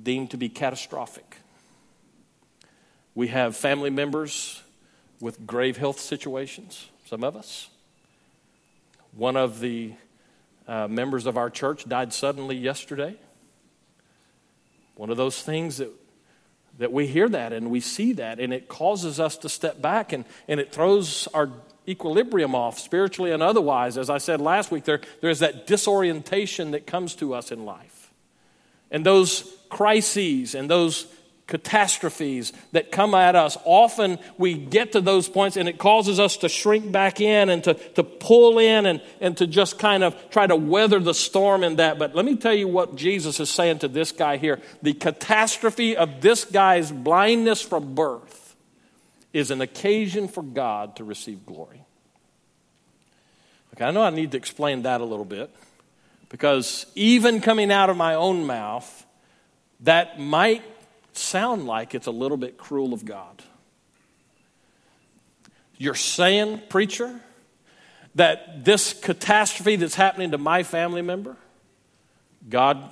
deem 0.00 0.28
to 0.28 0.36
be 0.36 0.48
catastrophic. 0.48 1.36
We 3.18 3.26
have 3.26 3.56
family 3.56 3.90
members 3.90 4.62
with 5.20 5.44
grave 5.44 5.76
health 5.76 5.98
situations, 5.98 6.88
some 7.04 7.24
of 7.24 7.34
us. 7.34 7.68
One 9.10 9.36
of 9.36 9.58
the 9.58 9.94
uh, 10.68 10.86
members 10.86 11.26
of 11.26 11.36
our 11.36 11.50
church 11.50 11.88
died 11.88 12.12
suddenly 12.12 12.54
yesterday. 12.54 13.16
one 14.94 15.10
of 15.10 15.16
those 15.16 15.42
things 15.42 15.78
that, 15.78 15.90
that 16.78 16.92
we 16.92 17.08
hear 17.08 17.28
that 17.28 17.52
and 17.52 17.72
we 17.72 17.80
see 17.80 18.12
that, 18.12 18.38
and 18.38 18.52
it 18.52 18.68
causes 18.68 19.18
us 19.18 19.36
to 19.38 19.48
step 19.48 19.82
back 19.82 20.12
and, 20.12 20.24
and 20.46 20.60
it 20.60 20.70
throws 20.70 21.26
our 21.34 21.50
equilibrium 21.88 22.54
off 22.54 22.78
spiritually 22.78 23.32
and 23.32 23.42
otherwise. 23.42 23.98
As 23.98 24.10
I 24.10 24.18
said 24.18 24.40
last 24.40 24.70
week, 24.70 24.84
there, 24.84 25.00
there's 25.22 25.40
that 25.40 25.66
disorientation 25.66 26.70
that 26.70 26.86
comes 26.86 27.16
to 27.16 27.34
us 27.34 27.50
in 27.50 27.64
life. 27.64 28.12
And 28.92 29.04
those 29.04 29.58
crises 29.70 30.54
and 30.54 30.70
those 30.70 31.12
catastrophes 31.48 32.52
that 32.72 32.92
come 32.92 33.14
at 33.14 33.34
us, 33.34 33.56
often 33.64 34.18
we 34.36 34.54
get 34.54 34.92
to 34.92 35.00
those 35.00 35.28
points 35.28 35.56
and 35.56 35.68
it 35.68 35.78
causes 35.78 36.20
us 36.20 36.36
to 36.36 36.48
shrink 36.48 36.92
back 36.92 37.20
in 37.20 37.48
and 37.48 37.64
to, 37.64 37.74
to 37.74 38.04
pull 38.04 38.58
in 38.58 38.86
and, 38.86 39.02
and 39.20 39.36
to 39.38 39.46
just 39.46 39.78
kind 39.78 40.04
of 40.04 40.14
try 40.30 40.46
to 40.46 40.54
weather 40.54 41.00
the 41.00 41.14
storm 41.14 41.64
in 41.64 41.76
that. 41.76 41.98
But 41.98 42.14
let 42.14 42.26
me 42.26 42.36
tell 42.36 42.54
you 42.54 42.68
what 42.68 42.94
Jesus 42.94 43.40
is 43.40 43.48
saying 43.48 43.80
to 43.80 43.88
this 43.88 44.12
guy 44.12 44.36
here. 44.36 44.60
The 44.82 44.92
catastrophe 44.92 45.96
of 45.96 46.20
this 46.20 46.44
guy's 46.44 46.92
blindness 46.92 47.62
from 47.62 47.94
birth 47.94 48.54
is 49.32 49.50
an 49.50 49.62
occasion 49.62 50.28
for 50.28 50.42
God 50.42 50.96
to 50.96 51.04
receive 51.04 51.46
glory. 51.46 51.82
Okay, 53.74 53.86
I 53.86 53.90
know 53.90 54.02
I 54.02 54.10
need 54.10 54.32
to 54.32 54.36
explain 54.36 54.82
that 54.82 55.00
a 55.00 55.04
little 55.04 55.24
bit 55.24 55.50
because 56.28 56.84
even 56.94 57.40
coming 57.40 57.72
out 57.72 57.88
of 57.88 57.96
my 57.96 58.14
own 58.14 58.46
mouth, 58.46 59.06
that 59.80 60.20
might 60.20 60.62
sound 61.12 61.66
like 61.66 61.94
it's 61.94 62.06
a 62.06 62.12
little 62.12 62.36
bit 62.36 62.58
cruel 62.58 62.92
of 62.92 63.04
God. 63.04 63.42
You're 65.76 65.94
saying, 65.94 66.62
preacher, 66.68 67.20
that 68.14 68.64
this 68.64 68.92
catastrophe 68.92 69.76
that's 69.76 69.94
happening 69.94 70.32
to 70.32 70.38
my 70.38 70.62
family 70.64 71.02
member, 71.02 71.36
God 72.48 72.90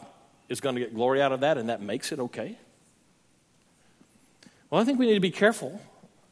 is 0.49 0.61
going 0.61 0.77
to 0.77 0.81
get 0.81 0.95
glory 0.95 1.21
out 1.21 1.33
of 1.33 1.41
that, 1.41 1.59
and 1.59 1.69
that 1.69 1.83
makes 1.83 2.13
it 2.13 2.21
okay? 2.21 2.57
Well, 4.71 4.81
I 4.81 4.85
think 4.85 4.99
we 4.99 5.07
need 5.07 5.15
to 5.15 5.21
be 5.21 5.31
careful 5.31 5.81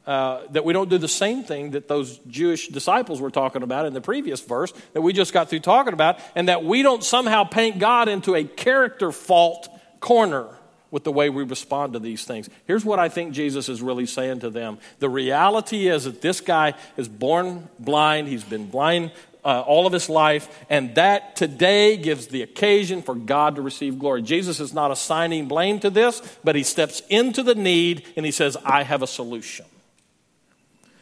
uh, 0.07 0.43
that 0.50 0.64
we 0.64 0.73
don't 0.73 0.91
do 0.91 0.99
the 0.99 1.09
same 1.09 1.43
thing 1.45 1.71
that 1.71 1.88
those 1.88 2.19
Jewish 2.29 2.69
disciples 2.69 3.21
were 3.21 3.31
talking 3.31 3.62
about 3.62 3.87
in 3.87 3.95
the 3.95 4.00
previous 4.00 4.41
verse 4.41 4.73
that 4.93 5.00
we 5.00 5.12
just 5.12 5.33
got 5.33 5.49
through 5.49 5.61
talking 5.61 5.93
about, 5.93 6.19
and 6.35 6.49
that 6.49 6.64
we 6.64 6.83
don't 6.83 7.03
somehow 7.03 7.45
paint 7.45 7.79
God 7.79 8.09
into 8.09 8.35
a 8.35 8.45
character 8.45 9.11
fault 9.11 9.69
corner 10.00 10.47
with 10.95 11.03
the 11.03 11.11
way 11.11 11.29
we 11.29 11.43
respond 11.43 11.93
to 11.93 11.99
these 11.99 12.25
things. 12.25 12.49
Here's 12.69 12.85
what 12.85 13.01
I 13.01 13.09
think 13.09 13.35
Jesus 13.35 13.69
is 13.69 13.83
really 13.83 14.07
saying 14.07 14.39
to 14.41 14.49
them 14.49 14.79
The 15.01 15.09
reality 15.09 15.89
is 15.89 16.05
that 16.05 16.23
this 16.23 16.41
guy 16.41 16.75
is 16.97 17.09
born 17.09 17.69
blind, 17.81 18.29
he's 18.29 18.45
been 18.45 18.69
blind 18.69 19.11
uh, 19.45 19.65
all 19.67 19.89
of 19.89 19.93
his 19.93 20.09
life, 20.09 20.65
and 20.71 20.95
that 20.95 21.35
today 21.35 21.97
gives 21.97 22.29
the 22.29 22.43
occasion 22.43 23.03
for 23.03 23.17
God 23.17 23.57
to 23.57 23.63
receive 23.63 23.99
glory. 23.99 24.23
Jesus 24.23 24.61
is 24.61 24.73
not 24.73 24.93
assigning 24.93 25.49
blame 25.49 25.81
to 25.81 25.91
this, 25.91 26.23
but 26.45 26.55
he 26.55 26.63
steps 26.63 27.03
into 27.09 27.43
the 27.43 27.57
need 27.57 28.07
and 28.17 28.25
he 28.25 28.31
says, 28.31 28.57
I 28.65 28.85
have 28.85 29.03
a 29.03 29.09
solution. 29.09 29.67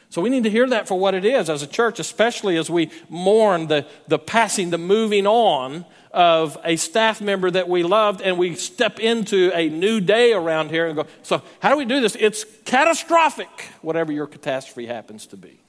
So 0.09 0.23
we 0.23 0.31
need 0.31 0.45
to 0.45 0.51
hear 0.51 0.69
that 0.71 0.89
for 0.89 0.99
what 0.99 1.13
it 1.13 1.27
is 1.27 1.51
as 1.51 1.63
a 1.63 1.67
church, 1.67 2.01
especially 2.01 2.57
as 2.57 2.71
we 2.71 2.91
mourn 3.11 3.67
the, 3.67 3.87
the 4.09 4.19
passing, 4.19 4.71
the 4.71 4.79
moving 4.79 5.27
on 5.27 5.85
of 6.13 6.59
a 6.65 6.77
staff 6.77 7.21
member 7.21 7.51
that 7.51 7.69
we 7.69 7.83
loved, 7.83 8.21
and 8.21 8.39
we 8.39 8.55
step 8.55 9.01
into 9.01 9.51
a 9.55 9.69
new 9.69 10.01
day 10.01 10.33
around 10.33 10.71
here 10.71 10.87
and 10.87 10.97
go, 10.97 11.07
So, 11.23 11.43
how 11.61 11.71
do 11.71 11.77
we 11.77 11.85
do 11.85 12.01
this? 12.01 12.17
It's 12.19 12.45
catastrophic, 12.65 13.49
whatever 13.81 14.13
your 14.13 14.27
catastrophe 14.27 14.87
happens 14.87 15.27
to 15.29 15.37
be. 15.37 15.61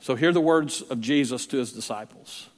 So, 0.00 0.14
hear 0.14 0.32
the 0.32 0.40
words 0.40 0.82
of 0.82 1.00
Jesus 1.00 1.46
to 1.48 1.58
his 1.58 1.72
disciples 1.72 2.48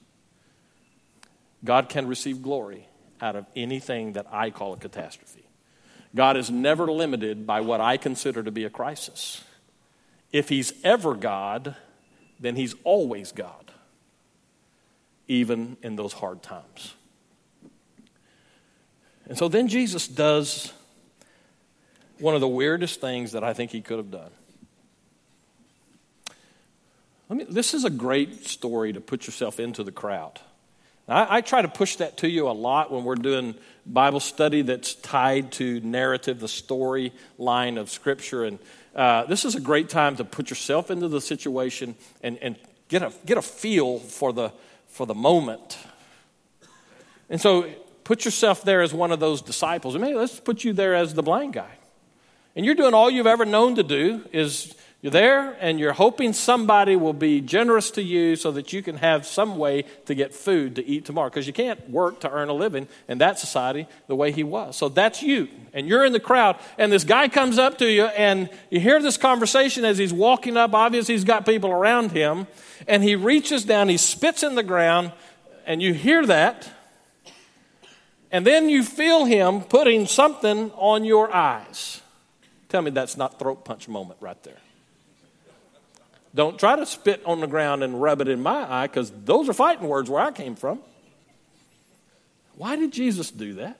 God 1.65 1.89
can 1.89 2.07
receive 2.07 2.43
glory 2.43 2.87
out 3.21 3.35
of 3.35 3.47
anything 3.57 4.13
that 4.13 4.27
I 4.31 4.51
call 4.51 4.75
a 4.75 4.77
catastrophe. 4.77 5.45
God 6.15 6.37
is 6.37 6.51
never 6.51 6.91
limited 6.91 7.47
by 7.47 7.61
what 7.61 7.81
I 7.81 7.97
consider 7.97 8.43
to 8.43 8.51
be 8.51 8.65
a 8.65 8.71
crisis. 8.71 9.43
If 10.33 10.49
he's 10.49 10.73
ever 10.85 11.15
God, 11.15 11.75
then 12.39 12.55
he's 12.55 12.75
always 12.85 13.33
God 13.33 13.68
even 15.29 15.77
in 15.83 15.97
those 15.97 16.13
hard 16.13 16.43
times. 16.43 16.95
And 19.29 19.37
so 19.37 19.49
then 19.49 19.69
Jesus 19.69 20.09
does 20.09 20.73
one 22.19 22.35
of 22.35 22.41
the 22.41 22.49
weirdest 22.49 23.01
things 23.01 23.33
that 23.33 23.45
I 23.45 23.53
think 23.53 23.71
he 23.71 23.81
could 23.81 23.99
have 23.99 24.11
done. 24.11 24.31
Mean, 27.29 27.47
this 27.51 27.75
is 27.75 27.85
a 27.85 27.91
great 27.91 28.47
story 28.47 28.95
to 28.95 29.01
put 29.01 29.27
yourself 29.27 29.61
into 29.61 29.85
the 29.85 29.93
crowd. 29.93 30.41
I, 31.07 31.39
I, 31.39 31.41
try 31.43 31.61
to 31.61 31.69
push 31.69 31.97
that 31.97 32.19
to 32.19 32.29
you 32.29 32.49
a 32.49 32.53
lot 32.53 32.91
when 32.91 33.05
we're 33.05 33.17
doing 33.17 33.55
Bible 33.87 34.21
study 34.21 34.63
that's 34.63 34.95
tied 34.95 35.53
to 35.53 35.81
narrative, 35.81 36.41
the 36.41 36.49
story 36.49 37.13
line 37.37 37.77
of 37.77 37.91
Scripture. 37.91 38.45
And 38.45 38.59
uh, 38.95 39.25
this 39.25 39.45
is 39.45 39.55
a 39.55 39.61
great 39.61 39.91
time 39.91 40.17
to 40.17 40.25
put 40.25 40.49
yourself 40.49 40.91
into 40.91 41.09
the 41.09 41.21
situation 41.21 41.97
and, 42.23 42.39
and 42.39 42.57
get, 42.89 43.03
a, 43.03 43.13
get 43.27 43.37
a 43.37 43.43
feel 43.43 43.99
for 43.99 44.33
the, 44.33 44.53
for 44.89 45.07
the 45.07 45.15
moment. 45.15 45.79
And 47.31 47.41
so 47.41 47.71
put 48.05 48.25
yourself 48.25 48.63
there 48.63 48.83
as 48.83 48.93
one 48.93 49.13
of 49.13 49.21
those 49.21 49.43
disciples. 49.43 49.95
And 49.95 50.03
maybe 50.03 50.17
let's 50.17 50.41
put 50.41 50.65
you 50.65 50.73
there 50.73 50.95
as 50.95 51.15
the 51.15 51.23
blind 51.23 51.53
guy. 51.53 51.71
And 52.57 52.67
you're 52.67 52.75
doing 52.75 52.95
all 52.95 53.11
you've 53.11 53.27
ever 53.27 53.45
known 53.45 53.77
to 53.77 53.83
do 53.83 54.25
is 54.33 54.75
you're 55.01 55.13
there 55.13 55.57
and 55.61 55.79
you're 55.79 55.93
hoping 55.93 56.33
somebody 56.33 56.97
will 56.97 57.13
be 57.13 57.41
generous 57.41 57.93
to 57.93 58.03
you 58.03 58.35
so 58.35 58.51
that 58.51 58.73
you 58.73 58.83
can 58.83 58.97
have 58.97 59.27
some 59.27 59.57
way 59.57 59.85
to 60.07 60.15
get 60.15 60.35
food 60.35 60.75
to 60.75 60.85
eat 60.85 61.05
tomorrow. 61.05 61.31
Because 61.31 61.47
you 61.47 61.53
can't 61.53 61.89
work 61.89 62.19
to 62.21 62.31
earn 62.31 62.49
a 62.49 62.53
living 62.53 62.89
in 63.07 63.19
that 63.19 63.39
society 63.39 63.87
the 64.09 64.17
way 64.17 64.33
he 64.33 64.43
was. 64.43 64.77
So 64.77 64.89
that's 64.89 65.23
you. 65.23 65.47
And 65.73 65.87
you're 65.87 66.05
in 66.05 66.13
the 66.13 66.19
crowd. 66.19 66.59
And 66.79 66.91
this 66.91 67.05
guy 67.05 67.29
comes 67.29 67.59
up 67.59 67.79
to 67.79 67.89
you 67.89 68.07
and 68.07 68.51
you 68.71 68.81
hear 68.81 69.01
this 69.01 69.17
conversation 69.17 69.85
as 69.85 69.99
he's 69.99 70.13
walking 70.13 70.57
up. 70.57 70.75
Obviously, 70.75 71.15
he's 71.15 71.23
got 71.23 71.47
people 71.47 71.71
around 71.71 72.11
him. 72.11 72.49
And 72.89 73.05
he 73.05 73.15
reaches 73.15 73.65
down, 73.65 73.89
he 73.89 73.99
spits 73.99 74.43
in 74.43 74.57
the 74.57 74.63
ground, 74.65 75.13
and 75.65 75.81
you 75.81 75.95
hear 75.95 76.27
that. 76.27 76.69
And 78.33 78.45
then 78.45 78.69
you 78.69 78.83
feel 78.83 79.27
him 79.27 79.61
putting 79.61 80.07
something 80.07 80.73
on 80.73 81.05
your 81.05 81.33
eyes. 81.35 82.03
Tell 82.69 82.83
me 82.83 82.91
that's 82.91 83.17
not 83.17 83.39
throat 83.39 83.65
punch 83.65 83.89
moment 83.89 84.19
right 84.21 84.43
there. 84.43 84.59
Don't 86.39 86.57
try 86.57 86.77
to 86.77 86.87
spit 86.87 87.21
on 87.27 87.41
the 87.41 87.49
ground 87.49 87.83
and 87.83 88.01
rub 88.01 88.21
it 88.21 88.29
in 88.29 88.41
my 88.41 88.65
eye 88.73 88.87
because 88.87 89.11
those 89.25 89.49
are 89.49 89.53
fighting 89.53 89.89
words 89.89 90.09
where 90.09 90.23
I 90.23 90.31
came 90.31 90.55
from. 90.55 90.79
Why 92.55 92.77
did 92.77 92.93
Jesus 92.93 93.33
do 93.33 93.55
that? 93.55 93.77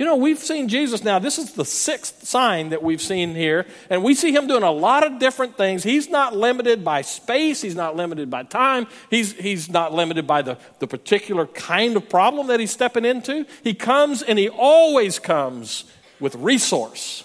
You 0.00 0.04
know, 0.04 0.16
we've 0.16 0.40
seen 0.40 0.66
Jesus 0.66 1.04
now. 1.04 1.20
This 1.20 1.38
is 1.38 1.52
the 1.52 1.64
sixth 1.64 2.26
sign 2.26 2.70
that 2.70 2.82
we've 2.82 3.00
seen 3.00 3.36
here. 3.36 3.66
And 3.88 4.02
we 4.02 4.14
see 4.14 4.32
him 4.32 4.48
doing 4.48 4.64
a 4.64 4.72
lot 4.72 5.06
of 5.06 5.20
different 5.20 5.56
things. 5.56 5.84
He's 5.84 6.08
not 6.08 6.34
limited 6.34 6.84
by 6.84 7.02
space, 7.02 7.62
he's 7.62 7.76
not 7.76 7.94
limited 7.94 8.28
by 8.28 8.42
time, 8.42 8.88
he's, 9.10 9.32
he's 9.34 9.70
not 9.70 9.94
limited 9.94 10.26
by 10.26 10.42
the, 10.42 10.58
the 10.80 10.88
particular 10.88 11.46
kind 11.46 11.96
of 11.96 12.08
problem 12.08 12.48
that 12.48 12.58
he's 12.58 12.72
stepping 12.72 13.04
into. 13.04 13.46
He 13.62 13.74
comes 13.74 14.22
and 14.22 14.40
he 14.40 14.48
always 14.48 15.20
comes 15.20 15.84
with 16.18 16.34
resource. 16.34 17.22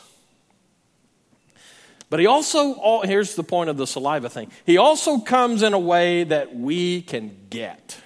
But 2.16 2.22
he 2.22 2.28
also, 2.28 3.02
here's 3.02 3.36
the 3.36 3.44
point 3.44 3.70
of 3.70 3.76
the 3.76 3.86
saliva 3.86 4.30
thing, 4.30 4.50
he 4.66 4.78
also 4.78 5.20
comes 5.20 5.62
in 5.64 5.74
a 5.74 5.80
way 5.80 6.24
that 6.24 6.56
we 6.56 7.02
can 7.02 7.36
get. 7.50 7.98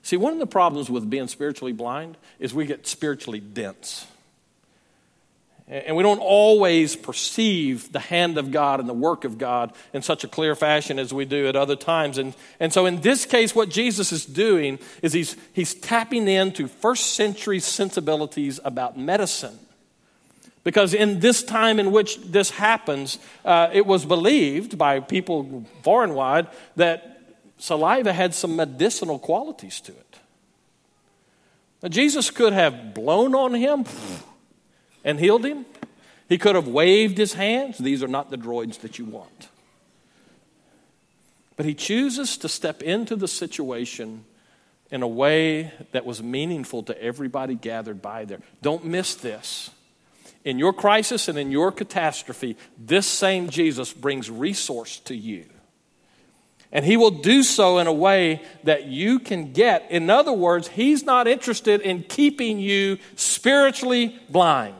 See, 0.00 0.16
one 0.16 0.32
of 0.32 0.38
the 0.38 0.46
problems 0.46 0.88
with 0.88 1.10
being 1.10 1.28
spiritually 1.28 1.74
blind 1.74 2.16
is 2.38 2.54
we 2.54 2.64
get 2.64 2.86
spiritually 2.86 3.40
dense. 3.40 4.06
And 5.68 5.94
we 5.94 6.02
don't 6.02 6.20
always 6.20 6.96
perceive 6.96 7.92
the 7.92 7.98
hand 7.98 8.38
of 8.38 8.50
God 8.50 8.80
and 8.80 8.88
the 8.88 8.94
work 8.94 9.24
of 9.24 9.36
God 9.36 9.74
in 9.92 10.00
such 10.00 10.24
a 10.24 10.28
clear 10.28 10.54
fashion 10.54 10.98
as 10.98 11.12
we 11.12 11.26
do 11.26 11.46
at 11.46 11.54
other 11.54 11.76
times. 11.76 12.16
And, 12.16 12.34
and 12.58 12.72
so, 12.72 12.86
in 12.86 13.02
this 13.02 13.26
case, 13.26 13.54
what 13.54 13.68
Jesus 13.68 14.10
is 14.10 14.24
doing 14.24 14.78
is 15.02 15.12
he's, 15.12 15.36
he's 15.52 15.74
tapping 15.74 16.28
into 16.28 16.66
first 16.66 17.12
century 17.12 17.60
sensibilities 17.60 18.58
about 18.64 18.98
medicine. 18.98 19.58
Because 20.64 20.94
in 20.94 21.20
this 21.20 21.42
time 21.42 21.78
in 21.78 21.92
which 21.92 22.18
this 22.22 22.50
happens, 22.50 23.18
uh, 23.44 23.68
it 23.72 23.84
was 23.84 24.06
believed 24.06 24.78
by 24.78 24.98
people 25.00 25.66
far 25.82 26.02
and 26.02 26.14
wide 26.14 26.48
that 26.76 27.20
saliva 27.58 28.12
had 28.14 28.34
some 28.34 28.56
medicinal 28.56 29.18
qualities 29.18 29.80
to 29.82 29.92
it. 29.92 30.18
Now, 31.82 31.90
Jesus 31.90 32.30
could 32.30 32.54
have 32.54 32.94
blown 32.94 33.34
on 33.34 33.52
him 33.52 33.84
and 35.04 35.20
healed 35.20 35.44
him. 35.44 35.66
He 36.30 36.38
could 36.38 36.54
have 36.54 36.66
waved 36.66 37.18
his 37.18 37.34
hands. 37.34 37.76
These 37.76 38.02
are 38.02 38.08
not 38.08 38.30
the 38.30 38.38
droids 38.38 38.80
that 38.80 38.98
you 38.98 39.04
want. 39.04 39.48
But 41.56 41.66
he 41.66 41.74
chooses 41.74 42.38
to 42.38 42.48
step 42.48 42.82
into 42.82 43.16
the 43.16 43.28
situation 43.28 44.24
in 44.90 45.02
a 45.02 45.08
way 45.08 45.72
that 45.92 46.06
was 46.06 46.22
meaningful 46.22 46.82
to 46.84 47.02
everybody 47.02 47.54
gathered 47.54 48.00
by 48.00 48.24
there. 48.24 48.40
Don't 48.62 48.86
miss 48.86 49.14
this 49.14 49.70
in 50.44 50.58
your 50.58 50.72
crisis 50.72 51.28
and 51.28 51.38
in 51.38 51.50
your 51.50 51.72
catastrophe, 51.72 52.56
this 52.78 53.06
same 53.06 53.48
Jesus 53.48 53.92
brings 53.92 54.30
resource 54.30 54.98
to 55.00 55.16
you. 55.16 55.46
And 56.70 56.84
he 56.84 56.96
will 56.96 57.12
do 57.12 57.42
so 57.42 57.78
in 57.78 57.86
a 57.86 57.92
way 57.92 58.42
that 58.64 58.86
you 58.86 59.20
can 59.20 59.52
get. 59.52 59.90
In 59.90 60.10
other 60.10 60.32
words, 60.32 60.68
he's 60.68 61.04
not 61.04 61.28
interested 61.28 61.80
in 61.80 62.02
keeping 62.02 62.58
you 62.58 62.98
spiritually 63.14 64.18
blind. 64.28 64.74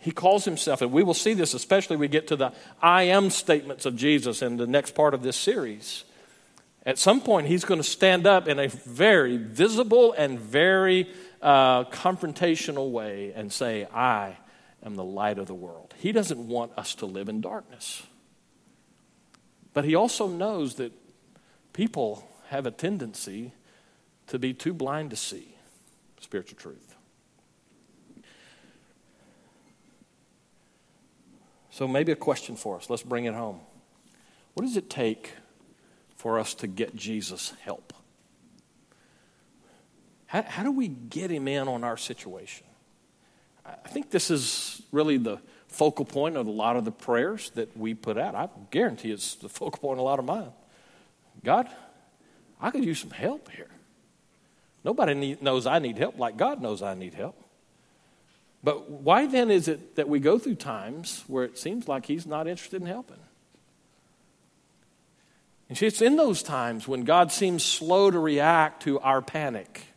He 0.00 0.10
calls 0.10 0.44
himself, 0.44 0.82
and 0.82 0.92
we 0.92 1.02
will 1.02 1.14
see 1.14 1.32
this 1.32 1.54
especially 1.54 1.96
we 1.96 2.08
get 2.08 2.26
to 2.26 2.36
the 2.36 2.52
I 2.82 3.04
am 3.04 3.30
statements 3.30 3.86
of 3.86 3.96
Jesus 3.96 4.42
in 4.42 4.58
the 4.58 4.66
next 4.66 4.94
part 4.94 5.14
of 5.14 5.22
this 5.22 5.36
series. 5.36 6.04
At 6.84 6.98
some 6.98 7.22
point, 7.22 7.46
he's 7.46 7.64
going 7.64 7.80
to 7.80 7.88
stand 7.88 8.26
up 8.26 8.46
in 8.46 8.58
a 8.58 8.68
very 8.68 9.38
visible 9.38 10.12
and 10.12 10.38
very 10.38 11.08
uh, 11.44 11.84
confrontational 11.84 12.90
way 12.90 13.32
and 13.36 13.52
say, 13.52 13.86
I 13.92 14.38
am 14.82 14.94
the 14.94 15.04
light 15.04 15.38
of 15.38 15.46
the 15.46 15.54
world. 15.54 15.94
He 15.98 16.10
doesn't 16.10 16.48
want 16.48 16.72
us 16.78 16.94
to 16.96 17.06
live 17.06 17.28
in 17.28 17.42
darkness. 17.42 18.02
But 19.74 19.84
he 19.84 19.94
also 19.94 20.26
knows 20.26 20.76
that 20.76 20.92
people 21.74 22.26
have 22.48 22.64
a 22.64 22.70
tendency 22.70 23.52
to 24.28 24.38
be 24.38 24.54
too 24.54 24.72
blind 24.72 25.10
to 25.10 25.16
see 25.16 25.54
spiritual 26.18 26.58
truth. 26.58 26.96
So, 31.70 31.86
maybe 31.86 32.12
a 32.12 32.16
question 32.16 32.56
for 32.56 32.76
us. 32.76 32.88
Let's 32.88 33.02
bring 33.02 33.24
it 33.24 33.34
home. 33.34 33.60
What 34.54 34.64
does 34.64 34.76
it 34.76 34.88
take 34.88 35.32
for 36.16 36.38
us 36.38 36.54
to 36.54 36.68
get 36.68 36.94
Jesus 36.94 37.52
help? 37.62 37.92
How, 40.34 40.42
how 40.42 40.62
do 40.64 40.72
we 40.72 40.88
get 40.88 41.30
him 41.30 41.46
in 41.46 41.68
on 41.68 41.84
our 41.84 41.96
situation? 41.96 42.66
I 43.64 43.88
think 43.88 44.10
this 44.10 44.32
is 44.32 44.82
really 44.90 45.16
the 45.16 45.38
focal 45.68 46.04
point 46.04 46.36
of 46.36 46.48
a 46.48 46.50
lot 46.50 46.74
of 46.74 46.84
the 46.84 46.90
prayers 46.90 47.50
that 47.50 47.76
we 47.76 47.94
put 47.94 48.18
out. 48.18 48.34
I 48.34 48.48
guarantee 48.72 49.12
it's 49.12 49.36
the 49.36 49.48
focal 49.48 49.78
point 49.78 49.92
of 49.92 50.00
a 50.00 50.02
lot 50.02 50.18
of 50.18 50.24
mine. 50.24 50.50
God, 51.44 51.68
I 52.60 52.72
could 52.72 52.84
use 52.84 52.98
some 52.98 53.10
help 53.10 53.48
here. 53.52 53.70
Nobody 54.82 55.14
need, 55.14 55.40
knows 55.40 55.68
I 55.68 55.78
need 55.78 55.98
help 55.98 56.18
like 56.18 56.36
God 56.36 56.60
knows 56.60 56.82
I 56.82 56.94
need 56.94 57.14
help. 57.14 57.40
But 58.64 58.90
why 58.90 59.26
then 59.26 59.52
is 59.52 59.68
it 59.68 59.94
that 59.94 60.08
we 60.08 60.18
go 60.18 60.40
through 60.40 60.56
times 60.56 61.22
where 61.28 61.44
it 61.44 61.58
seems 61.58 61.86
like 61.86 62.06
He's 62.06 62.26
not 62.26 62.48
interested 62.48 62.80
in 62.80 62.88
helping? 62.88 63.20
And 65.68 65.78
see, 65.78 65.86
it's 65.86 66.02
in 66.02 66.16
those 66.16 66.42
times 66.42 66.88
when 66.88 67.04
God 67.04 67.30
seems 67.30 67.62
slow 67.62 68.10
to 68.10 68.18
react 68.18 68.82
to 68.82 68.98
our 68.98 69.22
panic 69.22 69.93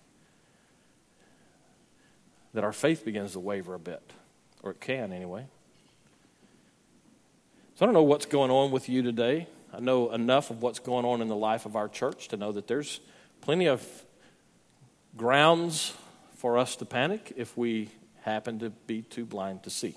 that 2.54 2.63
our 2.63 2.74
faith 2.74 3.06
begins 3.06 3.34
to 3.34 3.39
waver 3.39 3.74
a 3.74 3.80
bit, 3.80 4.01
or 4.63 4.72
it 4.72 4.80
can 4.80 5.12
anyway. 5.12 5.46
So 7.75 7.86
I 7.86 7.88
don't 7.88 7.94
know 7.94 8.04
what's 8.04 8.25
going 8.25 8.50
on 8.51 8.72
with 8.72 8.89
you 8.89 9.04
today. 9.04 9.48
I 9.74 9.80
know 9.80 10.12
enough 10.12 10.50
of 10.50 10.62
what's 10.62 10.80
going 10.80 11.06
on 11.06 11.22
in 11.22 11.27
the 11.27 11.36
life 11.36 11.66
of 11.66 11.75
our 11.75 11.88
church 11.88 12.30
to 12.30 12.38
know 12.38 12.51
that 12.54 12.68
there's 12.68 13.00
plenty 13.42 13.68
of 13.68 13.86
grounds 15.16 15.94
for 16.36 16.58
us 16.58 16.75
to 16.77 16.86
panic 16.86 17.34
if 17.36 17.56
we 17.58 17.89
happen 18.22 18.60
to 18.60 18.70
be 18.70 19.01
too 19.01 19.25
blind 19.25 19.63
to 19.63 19.70
see. 19.70 19.96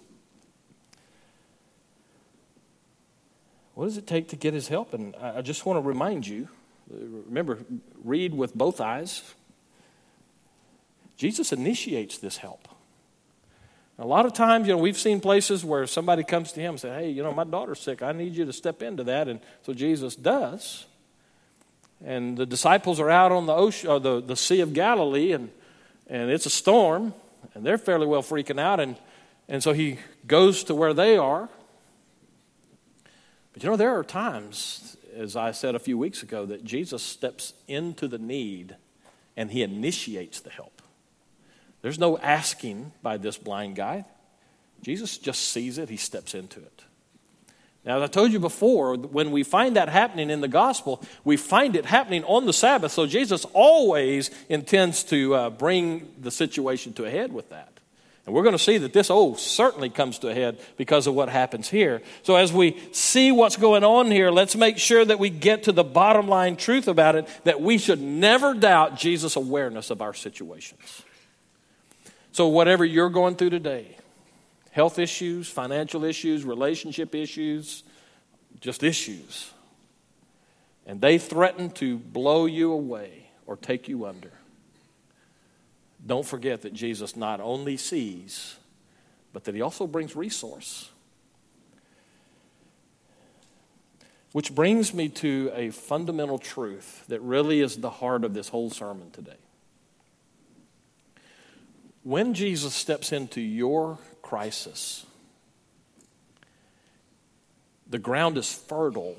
What 3.74 3.86
does 3.86 3.96
it 3.96 4.06
take 4.06 4.28
to 4.28 4.36
get 4.36 4.52
his 4.52 4.68
help? 4.68 4.92
And 4.92 5.16
I 5.16 5.40
just 5.40 5.64
want 5.64 5.78
to 5.78 5.88
remind 5.88 6.26
you 6.26 6.48
remember, 6.90 7.58
read 8.04 8.34
with 8.34 8.54
both 8.54 8.80
eyes. 8.80 9.22
Jesus 11.20 11.52
initiates 11.52 12.16
this 12.16 12.38
help. 12.38 12.66
A 13.98 14.06
lot 14.06 14.24
of 14.24 14.32
times, 14.32 14.66
you 14.66 14.72
know, 14.72 14.78
we've 14.78 14.96
seen 14.96 15.20
places 15.20 15.62
where 15.62 15.86
somebody 15.86 16.24
comes 16.24 16.50
to 16.52 16.62
him 16.62 16.70
and 16.70 16.80
says, 16.80 16.98
Hey, 16.98 17.10
you 17.10 17.22
know, 17.22 17.30
my 17.30 17.44
daughter's 17.44 17.78
sick. 17.78 18.02
I 18.02 18.12
need 18.12 18.34
you 18.34 18.46
to 18.46 18.54
step 18.54 18.82
into 18.82 19.04
that. 19.04 19.28
And 19.28 19.38
so 19.60 19.74
Jesus 19.74 20.16
does. 20.16 20.86
And 22.02 22.38
the 22.38 22.46
disciples 22.46 22.98
are 23.00 23.10
out 23.10 23.32
on 23.32 23.44
the 23.44 23.52
ocean, 23.52 23.90
or 23.90 23.96
uh, 23.96 23.98
the, 23.98 24.22
the 24.22 24.34
Sea 24.34 24.60
of 24.60 24.72
Galilee, 24.72 25.32
and, 25.32 25.50
and 26.06 26.30
it's 26.30 26.46
a 26.46 26.50
storm, 26.50 27.12
and 27.52 27.66
they're 27.66 27.76
fairly 27.76 28.06
well 28.06 28.22
freaking 28.22 28.58
out. 28.58 28.80
And, 28.80 28.96
and 29.46 29.62
so 29.62 29.74
he 29.74 29.98
goes 30.26 30.64
to 30.64 30.74
where 30.74 30.94
they 30.94 31.18
are. 31.18 31.50
But 33.52 33.62
you 33.62 33.68
know, 33.68 33.76
there 33.76 33.94
are 33.98 34.04
times, 34.04 34.96
as 35.14 35.36
I 35.36 35.50
said 35.50 35.74
a 35.74 35.78
few 35.78 35.98
weeks 35.98 36.22
ago, 36.22 36.46
that 36.46 36.64
Jesus 36.64 37.02
steps 37.02 37.52
into 37.68 38.08
the 38.08 38.16
need 38.16 38.76
and 39.36 39.50
he 39.50 39.62
initiates 39.62 40.40
the 40.40 40.48
help. 40.48 40.79
There's 41.82 41.98
no 41.98 42.18
asking 42.18 42.92
by 43.02 43.16
this 43.16 43.38
blind 43.38 43.76
guy. 43.76 44.04
Jesus 44.82 45.18
just 45.18 45.50
sees 45.50 45.78
it, 45.78 45.88
he 45.88 45.96
steps 45.96 46.34
into 46.34 46.60
it. 46.60 46.84
Now, 47.84 47.96
as 47.96 48.02
I 48.02 48.06
told 48.08 48.32
you 48.32 48.40
before, 48.40 48.96
when 48.96 49.30
we 49.30 49.42
find 49.42 49.76
that 49.76 49.88
happening 49.88 50.28
in 50.28 50.42
the 50.42 50.48
gospel, 50.48 51.02
we 51.24 51.38
find 51.38 51.76
it 51.76 51.86
happening 51.86 52.24
on 52.24 52.44
the 52.44 52.52
Sabbath. 52.52 52.92
So 52.92 53.06
Jesus 53.06 53.46
always 53.54 54.30
intends 54.50 55.02
to 55.04 55.34
uh, 55.34 55.50
bring 55.50 56.12
the 56.20 56.30
situation 56.30 56.92
to 56.94 57.06
a 57.06 57.10
head 57.10 57.32
with 57.32 57.48
that. 57.48 57.68
And 58.26 58.34
we're 58.34 58.42
going 58.42 58.56
to 58.56 58.62
see 58.62 58.76
that 58.76 58.92
this, 58.92 59.10
oh, 59.10 59.34
certainly 59.34 59.88
comes 59.88 60.18
to 60.18 60.28
a 60.28 60.34
head 60.34 60.60
because 60.76 61.06
of 61.06 61.14
what 61.14 61.30
happens 61.30 61.70
here. 61.70 62.02
So 62.22 62.36
as 62.36 62.52
we 62.52 62.78
see 62.92 63.32
what's 63.32 63.56
going 63.56 63.82
on 63.82 64.10
here, 64.10 64.30
let's 64.30 64.54
make 64.54 64.76
sure 64.76 65.02
that 65.02 65.18
we 65.18 65.30
get 65.30 65.62
to 65.62 65.72
the 65.72 65.82
bottom 65.82 66.28
line 66.28 66.56
truth 66.56 66.86
about 66.86 67.16
it 67.16 67.26
that 67.44 67.62
we 67.62 67.78
should 67.78 68.00
never 68.00 68.52
doubt 68.52 68.98
Jesus' 68.98 69.36
awareness 69.36 69.88
of 69.88 70.02
our 70.02 70.12
situations. 70.12 71.02
So, 72.32 72.48
whatever 72.48 72.84
you're 72.84 73.10
going 73.10 73.36
through 73.36 73.50
today 73.50 73.96
health 74.70 74.98
issues, 74.98 75.48
financial 75.48 76.04
issues, 76.04 76.44
relationship 76.44 77.14
issues, 77.14 77.82
just 78.60 78.82
issues 78.82 79.50
and 80.86 81.00
they 81.00 81.18
threaten 81.18 81.70
to 81.70 81.98
blow 81.98 82.46
you 82.46 82.72
away 82.72 83.30
or 83.46 83.56
take 83.56 83.88
you 83.88 84.06
under, 84.06 84.32
don't 86.04 86.26
forget 86.26 86.62
that 86.62 86.72
Jesus 86.72 87.14
not 87.14 87.40
only 87.40 87.76
sees, 87.76 88.56
but 89.32 89.44
that 89.44 89.54
he 89.54 89.60
also 89.60 89.86
brings 89.86 90.16
resource. 90.16 90.90
Which 94.32 94.54
brings 94.54 94.94
me 94.94 95.08
to 95.10 95.52
a 95.54 95.70
fundamental 95.70 96.38
truth 96.38 97.04
that 97.08 97.20
really 97.20 97.60
is 97.60 97.76
the 97.76 97.90
heart 97.90 98.24
of 98.24 98.32
this 98.32 98.48
whole 98.48 98.70
sermon 98.70 99.10
today. 99.10 99.38
When 102.02 102.34
Jesus 102.34 102.74
steps 102.74 103.12
into 103.12 103.40
your 103.40 103.98
crisis, 104.22 105.04
the 107.88 107.98
ground 107.98 108.38
is 108.38 108.52
fertile 108.52 109.16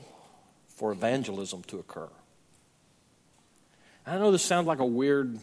for 0.70 0.92
evangelism 0.92 1.64
to 1.64 1.78
occur. 1.78 2.10
I 4.08 4.18
know 4.18 4.32
this 4.32 4.42
sounds 4.42 4.66
like 4.66 4.80
a 4.80 4.86
weird 4.86 5.40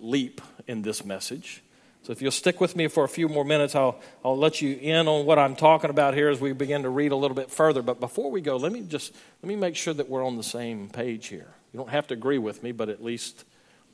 leap 0.00 0.40
in 0.66 0.82
this 0.82 1.04
message. 1.04 1.62
So 2.02 2.12
if 2.12 2.20
you'll 2.20 2.32
stick 2.32 2.60
with 2.60 2.76
me 2.76 2.88
for 2.88 3.04
a 3.04 3.08
few 3.08 3.28
more 3.28 3.44
minutes, 3.44 3.74
I'll, 3.74 3.98
I'll 4.24 4.36
let 4.36 4.60
you 4.60 4.76
in 4.76 5.08
on 5.08 5.24
what 5.24 5.38
I'm 5.38 5.56
talking 5.56 5.88
about 5.88 6.14
here 6.14 6.28
as 6.28 6.40
we 6.40 6.52
begin 6.52 6.82
to 6.82 6.90
read 6.90 7.12
a 7.12 7.16
little 7.16 7.34
bit 7.34 7.50
further. 7.50 7.80
But 7.80 8.00
before 8.00 8.30
we 8.30 8.40
go, 8.40 8.56
let 8.56 8.72
me 8.72 8.82
just 8.82 9.14
let 9.42 9.48
me 9.48 9.56
make 9.56 9.76
sure 9.76 9.94
that 9.94 10.08
we're 10.10 10.26
on 10.26 10.36
the 10.36 10.42
same 10.42 10.90
page 10.90 11.28
here. 11.28 11.48
You 11.72 11.78
don't 11.78 11.88
have 11.88 12.08
to 12.08 12.14
agree 12.14 12.38
with 12.38 12.62
me, 12.62 12.72
but 12.72 12.88
at 12.88 13.02
least 13.02 13.44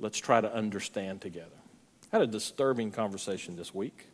let's 0.00 0.18
try 0.18 0.40
to 0.40 0.52
understand 0.52 1.20
together. 1.20 1.59
Had 2.12 2.22
a 2.22 2.26
disturbing 2.26 2.90
conversation 2.90 3.54
this 3.54 3.72
week. 3.72 4.04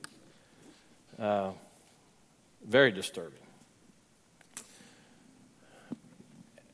Uh, 1.19 1.53
very 2.63 2.91
disturbing. 2.91 3.39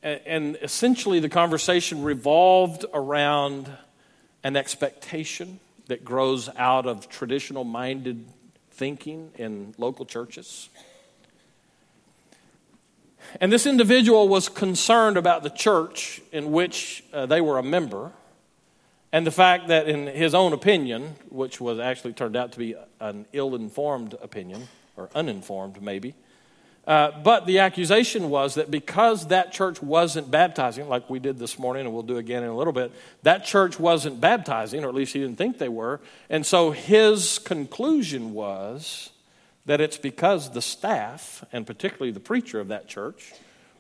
And, 0.03 0.21
and 0.27 0.59
essentially, 0.63 1.21
the 1.21 1.29
conversation 1.29 2.03
revolved 2.03 2.87
around 2.93 3.71
an 4.43 4.57
expectation 4.57 5.61
that 5.87 6.05
grows 6.05 6.49
out 6.57 6.87
of 6.87 7.09
traditional 7.09 7.63
minded 7.63 8.27
thinking 8.73 9.31
in 9.39 9.75
local 9.79 10.05
churches. 10.05 10.71
And 13.41 13.53
this 13.53 13.65
individual 13.65 14.29
was 14.29 14.49
concerned 14.49 15.17
about 15.17 15.45
the 15.45 15.51
church 15.51 16.21
in 16.33 16.51
which 16.51 17.05
uh, 17.13 17.27
they 17.27 17.41
were 17.41 17.59
a 17.59 17.63
member 17.63 18.11
and 19.13 19.27
the 19.27 19.31
fact 19.31 19.69
that, 19.69 19.89
in 19.89 20.07
his 20.07 20.35
own 20.35 20.53
opinion, 20.53 21.17
which 21.29 21.61
was 21.61 21.79
actually 21.79 22.15
turned 22.15 22.37
out 22.37 22.53
to 22.53 22.59
be 22.59 22.75
an 23.01 23.27
ill 23.33 23.55
informed 23.55 24.15
opinion, 24.23 24.69
or 24.97 25.11
uninformed 25.15 25.83
maybe, 25.83 26.15
uh, 26.87 27.13
but 27.23 27.47
the 27.47 27.61
accusation 27.61 28.29
was 28.29 28.57
that 28.57 28.71
because 28.71 29.29
that 29.29 29.53
church 29.53 29.81
wasn't 29.81 30.31
baptizing, 30.31 30.89
like 30.89 31.09
we 31.09 31.21
did 31.21 31.39
this 31.39 31.59
morning, 31.59 31.85
and 31.85 31.95
we'll 31.95 32.03
do 32.03 32.17
again 32.17 32.43
in 32.43 32.49
a 32.49 32.57
little 32.57 32.73
bit, 32.73 32.91
that 33.23 33.45
church 33.45 33.79
wasn't 33.79 34.21
baptizing, 34.21 34.85
or 34.85 34.89
at 34.89 34.95
least 34.95 35.13
he 35.13 35.21
didn't 35.21 35.39
think 35.39 35.59
they 35.59 35.69
were. 35.69 36.01
And 36.29 36.45
so 36.45 36.73
his 36.73 37.39
conclusion 37.39 38.33
was 38.33 39.11
that 39.67 39.81
it's 39.81 39.97
because 39.97 40.51
the 40.51 40.63
staff, 40.63 41.45
and 41.53 41.65
particularly 41.67 42.11
the 42.11 42.19
preacher 42.19 42.59
of 42.59 42.69
that 42.69 42.89
church, 42.89 43.33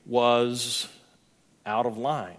was 0.07 0.89
out 1.67 1.87
of 1.87 1.99
line. 1.99 2.37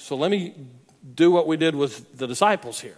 So 0.00 0.16
let 0.16 0.30
me 0.30 0.54
do 1.14 1.30
what 1.30 1.46
we 1.46 1.56
did 1.56 1.74
with 1.74 2.16
the 2.16 2.26
disciples 2.26 2.80
here. 2.80 2.96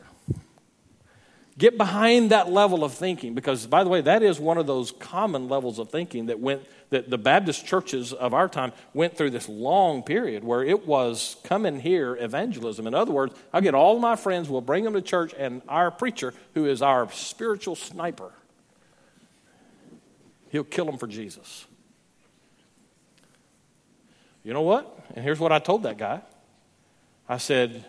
Get 1.58 1.76
behind 1.76 2.30
that 2.30 2.50
level 2.50 2.84
of 2.84 2.94
thinking 2.94 3.34
because, 3.34 3.66
by 3.66 3.84
the 3.84 3.90
way, 3.90 4.00
that 4.00 4.22
is 4.22 4.40
one 4.40 4.56
of 4.56 4.66
those 4.66 4.92
common 4.92 5.48
levels 5.48 5.78
of 5.78 5.90
thinking 5.90 6.26
that 6.26 6.38
went 6.38 6.62
that 6.90 7.10
the 7.10 7.18
Baptist 7.18 7.66
churches 7.66 8.12
of 8.12 8.34
our 8.34 8.48
time 8.48 8.72
went 8.94 9.16
through 9.16 9.30
this 9.30 9.48
long 9.48 10.02
period 10.02 10.44
where 10.44 10.62
it 10.62 10.86
was 10.86 11.36
come 11.42 11.66
in 11.66 11.80
here 11.80 12.16
evangelism. 12.20 12.86
In 12.86 12.94
other 12.94 13.12
words, 13.12 13.34
I'll 13.52 13.62
get 13.62 13.74
all 13.74 13.98
my 13.98 14.14
friends, 14.14 14.48
we'll 14.48 14.60
bring 14.60 14.84
them 14.84 14.92
to 14.92 15.02
church, 15.02 15.34
and 15.36 15.62
our 15.68 15.90
preacher, 15.90 16.34
who 16.54 16.66
is 16.66 16.82
our 16.82 17.10
spiritual 17.10 17.76
sniper, 17.76 18.32
he'll 20.50 20.64
kill 20.64 20.84
them 20.84 20.98
for 20.98 21.06
Jesus. 21.06 21.66
You 24.44 24.52
know 24.52 24.62
what? 24.62 24.98
And 25.14 25.24
here's 25.24 25.40
what 25.40 25.50
I 25.50 25.58
told 25.58 25.84
that 25.84 25.98
guy 25.98 26.22
I 27.32 27.38
said, 27.38 27.86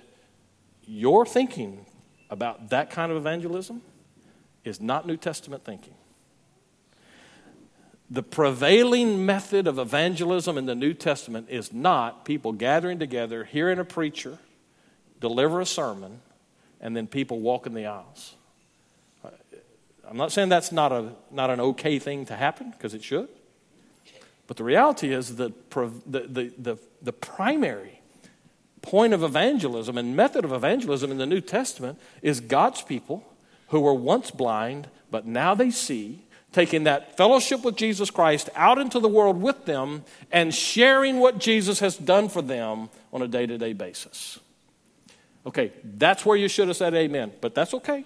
Your 0.87 1.25
thinking 1.25 1.85
about 2.29 2.69
that 2.69 2.89
kind 2.89 3.11
of 3.11 3.17
evangelism 3.17 3.81
is 4.63 4.79
not 4.79 5.05
New 5.05 5.17
Testament 5.17 5.65
thinking. 5.65 5.95
The 8.09 8.23
prevailing 8.23 9.25
method 9.25 9.67
of 9.67 9.79
evangelism 9.79 10.57
in 10.57 10.65
the 10.65 10.75
New 10.75 10.93
Testament 10.93 11.47
is 11.49 11.73
not 11.73 12.23
people 12.23 12.53
gathering 12.53 12.99
together, 12.99 13.43
hearing 13.43 13.79
a 13.79 13.83
preacher 13.83 14.39
deliver 15.19 15.59
a 15.59 15.65
sermon, 15.65 16.21
and 16.79 16.95
then 16.95 17.05
people 17.05 17.41
walking 17.41 17.73
the 17.73 17.85
aisles. 17.85 18.35
I'm 20.09 20.15
not 20.15 20.31
saying 20.31 20.47
that's 20.47 20.71
not, 20.71 20.93
a, 20.93 21.11
not 21.31 21.49
an 21.49 21.59
okay 21.59 21.99
thing 21.99 22.25
to 22.27 22.35
happen, 22.37 22.71
because 22.71 22.93
it 22.93 23.03
should. 23.03 23.27
But 24.47 24.55
the 24.55 24.63
reality 24.63 25.13
is 25.13 25.35
that 25.35 25.69
the, 25.69 25.91
the, 26.07 26.53
the, 26.57 26.77
the 27.01 27.13
primary 27.13 27.99
point 28.83 29.13
of 29.13 29.23
evangelism 29.23 29.97
and 29.97 30.15
method 30.15 30.45
of 30.45 30.53
evangelism 30.53 31.09
in 31.09 31.17
the 31.17 31.25
New 31.25 31.41
Testament 31.41 31.99
is 32.21 32.39
God's 32.39 32.83
people 32.83 33.25
who 33.69 33.79
were 33.79 33.93
once 33.93 34.29
blind, 34.29 34.87
but 35.09 35.25
now 35.25 35.55
they 35.55 35.71
see, 35.71 36.23
taking 36.51 36.83
that 36.83 37.17
fellowship 37.17 37.63
with 37.63 37.75
Jesus 37.75 38.11
Christ 38.11 38.49
out 38.55 38.77
into 38.77 38.99
the 38.99 39.07
world 39.07 39.41
with 39.41 39.65
them 39.65 40.03
and 40.31 40.53
sharing 40.53 41.19
what 41.19 41.39
Jesus 41.39 41.79
has 41.79 41.97
done 41.97 42.29
for 42.29 42.43
them 42.43 42.89
on 43.11 43.23
a 43.23 43.27
day 43.27 43.47
to 43.47 43.57
day 43.57 43.73
basis. 43.73 44.39
Okay, 45.45 45.73
that's 45.83 46.25
where 46.25 46.37
you 46.37 46.47
should 46.47 46.67
have 46.67 46.77
said 46.77 46.93
amen, 46.93 47.31
but 47.41 47.55
that's 47.55 47.73
okay. 47.73 48.05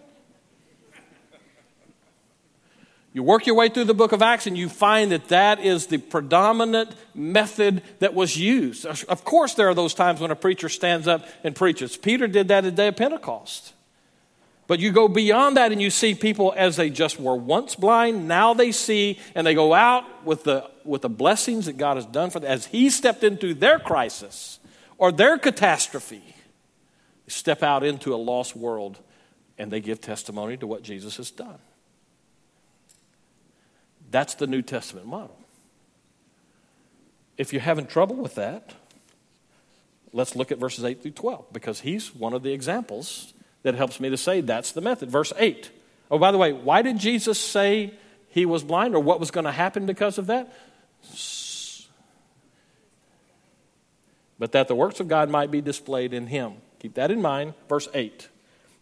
You 3.17 3.23
work 3.23 3.47
your 3.47 3.55
way 3.55 3.67
through 3.69 3.85
the 3.85 3.95
book 3.95 4.11
of 4.11 4.21
Acts 4.21 4.45
and 4.45 4.55
you 4.55 4.69
find 4.69 5.11
that 5.11 5.29
that 5.29 5.59
is 5.59 5.87
the 5.87 5.97
predominant 5.97 6.91
method 7.15 7.81
that 7.97 8.13
was 8.13 8.37
used. 8.37 8.85
Of 8.85 9.23
course, 9.23 9.55
there 9.55 9.67
are 9.67 9.73
those 9.73 9.95
times 9.95 10.19
when 10.19 10.29
a 10.29 10.35
preacher 10.35 10.69
stands 10.69 11.07
up 11.07 11.25
and 11.43 11.55
preaches. 11.55 11.97
Peter 11.97 12.27
did 12.27 12.49
that 12.49 12.57
at 12.57 12.63
the 12.65 12.71
day 12.71 12.89
of 12.89 12.95
Pentecost. 12.95 13.73
But 14.67 14.79
you 14.79 14.91
go 14.91 15.07
beyond 15.07 15.57
that 15.57 15.71
and 15.71 15.81
you 15.81 15.89
see 15.89 16.13
people 16.13 16.53
as 16.55 16.75
they 16.75 16.91
just 16.91 17.19
were 17.19 17.35
once 17.35 17.73
blind, 17.73 18.27
now 18.27 18.53
they 18.53 18.71
see, 18.71 19.17
and 19.33 19.47
they 19.47 19.55
go 19.55 19.73
out 19.73 20.23
with 20.23 20.43
the, 20.43 20.69
with 20.85 21.01
the 21.01 21.09
blessings 21.09 21.65
that 21.65 21.77
God 21.77 21.97
has 21.97 22.05
done 22.05 22.29
for 22.29 22.39
them. 22.39 22.51
As 22.51 22.67
He 22.67 22.91
stepped 22.91 23.23
into 23.23 23.55
their 23.55 23.79
crisis 23.79 24.59
or 24.99 25.11
their 25.11 25.39
catastrophe, 25.39 26.35
they 27.25 27.31
step 27.31 27.63
out 27.63 27.83
into 27.83 28.13
a 28.13 28.15
lost 28.17 28.55
world 28.55 28.99
and 29.57 29.71
they 29.71 29.79
give 29.79 30.01
testimony 30.01 30.55
to 30.57 30.67
what 30.67 30.83
Jesus 30.83 31.17
has 31.17 31.31
done. 31.31 31.57
That's 34.11 34.35
the 34.35 34.47
New 34.47 34.61
Testament 34.61 35.07
model. 35.07 35.37
If 37.37 37.53
you're 37.53 37.61
having 37.61 37.85
trouble 37.85 38.15
with 38.15 38.35
that, 38.35 38.73
let's 40.13 40.35
look 40.35 40.51
at 40.51 40.57
verses 40.57 40.83
8 40.83 41.01
through 41.01 41.11
12 41.11 41.53
because 41.53 41.81
he's 41.81 42.15
one 42.15 42.33
of 42.33 42.43
the 42.43 42.51
examples 42.51 43.33
that 43.63 43.75
helps 43.75 43.99
me 43.99 44.09
to 44.09 44.17
say 44.17 44.41
that's 44.41 44.71
the 44.71 44.81
method. 44.81 45.11
Verse 45.11 45.33
8. 45.37 45.71
Oh, 46.09 46.17
by 46.17 46.31
the 46.31 46.37
way, 46.37 46.53
why 46.53 46.81
did 46.81 46.97
Jesus 46.97 47.39
say 47.39 47.93
he 48.29 48.45
was 48.45 48.63
blind 48.63 48.95
or 48.95 49.03
what 49.03 49.19
was 49.19 49.29
going 49.29 49.45
to 49.45 49.51
happen 49.51 49.85
because 49.85 50.17
of 50.17 50.27
that? 50.27 50.51
But 54.39 54.51
that 54.51 54.67
the 54.67 54.75
works 54.75 54.99
of 54.99 55.07
God 55.07 55.29
might 55.29 55.51
be 55.51 55.61
displayed 55.61 56.13
in 56.13 56.27
him. 56.27 56.53
Keep 56.79 56.95
that 56.95 57.11
in 57.11 57.21
mind. 57.21 57.55
Verse 57.67 57.87
8. 57.93 58.29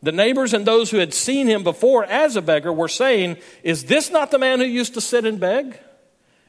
The 0.05 0.11
neighbors 0.11 0.53
and 0.53 0.67
those 0.67 0.91
who 0.91 0.97
had 0.97 1.15
seen 1.15 1.47
him 1.47 1.63
before 1.63 2.05
as 2.05 2.35
a 2.35 2.41
beggar 2.41 2.71
were 2.71 2.87
saying, 2.87 3.37
Is 3.63 3.85
this 3.85 4.11
not 4.11 4.29
the 4.29 4.37
man 4.37 4.59
who 4.59 4.65
used 4.65 4.93
to 4.93 5.01
sit 5.01 5.25
and 5.25 5.39
beg? 5.39 5.79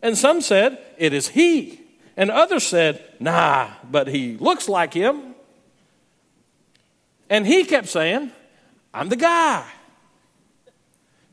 And 0.03 0.17
some 0.17 0.43
said, 0.43 0.79
It 0.99 1.15
is 1.15 1.29
he. 1.29 1.81
And 2.19 2.31
others 2.31 2.65
said, 2.67 3.03
Nah, 3.19 3.71
but 3.91 4.09
he 4.09 4.37
looks 4.37 4.69
like 4.69 4.93
him. 4.93 5.35
And 7.31 7.47
he 7.47 7.65
kept 7.65 7.89
saying, 7.89 8.31
I'm 8.93 9.09
the 9.09 9.17
guy. 9.17 9.67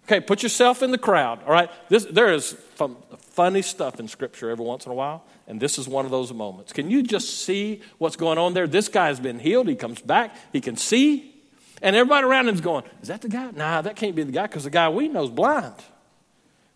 Okay, 0.06 0.22
put 0.22 0.44
yourself 0.44 0.82
in 0.82 0.92
the 0.92 0.98
crowd, 0.98 1.44
all 1.44 1.52
right? 1.52 1.70
This, 1.90 2.06
there 2.06 2.32
is 2.32 2.56
some 2.76 2.96
funny 3.32 3.62
stuff 3.62 4.00
in 4.00 4.08
Scripture 4.08 4.50
every 4.50 4.66
once 4.66 4.86
in 4.86 4.94
a 4.94 4.96
while, 4.96 5.26
and 5.46 5.60
this 5.60 5.78
is 5.78 5.90
one 5.90 6.06
of 6.06 6.12
those 6.12 6.32
moments. 6.32 6.72
Can 6.72 6.90
you 6.90 7.04
just 7.04 7.44
see 7.44 7.82
what's 7.98 8.16
going 8.16 8.38
on 8.38 8.54
there? 8.54 8.66
This 8.66 8.88
guy's 8.88 9.20
been 9.20 9.40
healed. 9.40 9.68
He 9.68 9.76
comes 9.76 10.02
back. 10.02 10.38
He 10.54 10.62
can 10.62 10.78
see. 10.78 11.33
And 11.84 11.98
everybody 11.98 12.26
around 12.26 12.48
him's 12.48 12.62
going, 12.62 12.86
Is 13.02 13.10
that 13.10 13.22
the 13.22 13.28
guy? 13.28 13.52
Nah, 13.52 13.82
that 13.82 13.98
can't 13.98 14.16
be 14.16 14.24
the 14.24 14.32
guy 14.32 14.48
because 14.48 14.64
the 14.64 14.70
guy 14.70 14.88
we 14.88 15.10
know 15.10 15.26
is 15.26 15.30
blind. 15.30 15.76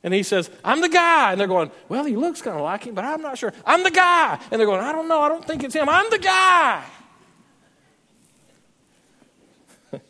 And 0.03 0.13
he 0.13 0.21
says, 0.21 0.51
I'm 0.63 0.81
the 0.81 0.89
guy. 0.89 1.31
And 1.31 1.39
they're 1.39 1.47
going, 1.47 1.71
Well, 1.87 2.03
he 2.03 2.17
looks 2.17 2.41
kind 2.41 2.57
of 2.57 2.63
like 2.63 2.83
him, 2.83 2.93
but 2.93 3.05
I'm 3.05 3.21
not 3.21 3.37
sure. 3.37 3.53
I'm 3.65 3.83
the 3.83 3.91
guy. 3.91 4.37
And 4.51 4.59
they're 4.59 4.67
going, 4.67 4.81
I 4.81 4.91
don't 4.91 5.07
know. 5.07 5.21
I 5.21 5.29
don't 5.29 5.45
think 5.45 5.63
it's 5.63 5.73
him. 5.73 5.87
I'm 5.87 6.09
the 6.09 6.19
guy. 6.19 6.83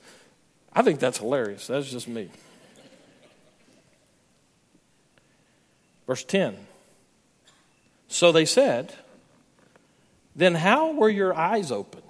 I 0.73 0.81
think 0.81 0.99
that's 0.99 1.19
hilarious. 1.19 1.67
That's 1.67 1.91
just 1.91 2.07
me. 2.07 2.31
Verse 6.07 6.23
10. 6.23 6.57
So 8.07 8.31
they 8.31 8.45
said, 8.45 8.95
Then 10.35 10.55
how 10.55 10.93
were 10.93 11.09
your 11.09 11.35
eyes 11.35 11.71
opened? 11.71 12.03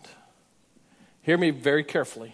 Hear 1.21 1.38
me 1.38 1.50
very 1.50 1.84
carefully. 1.84 2.34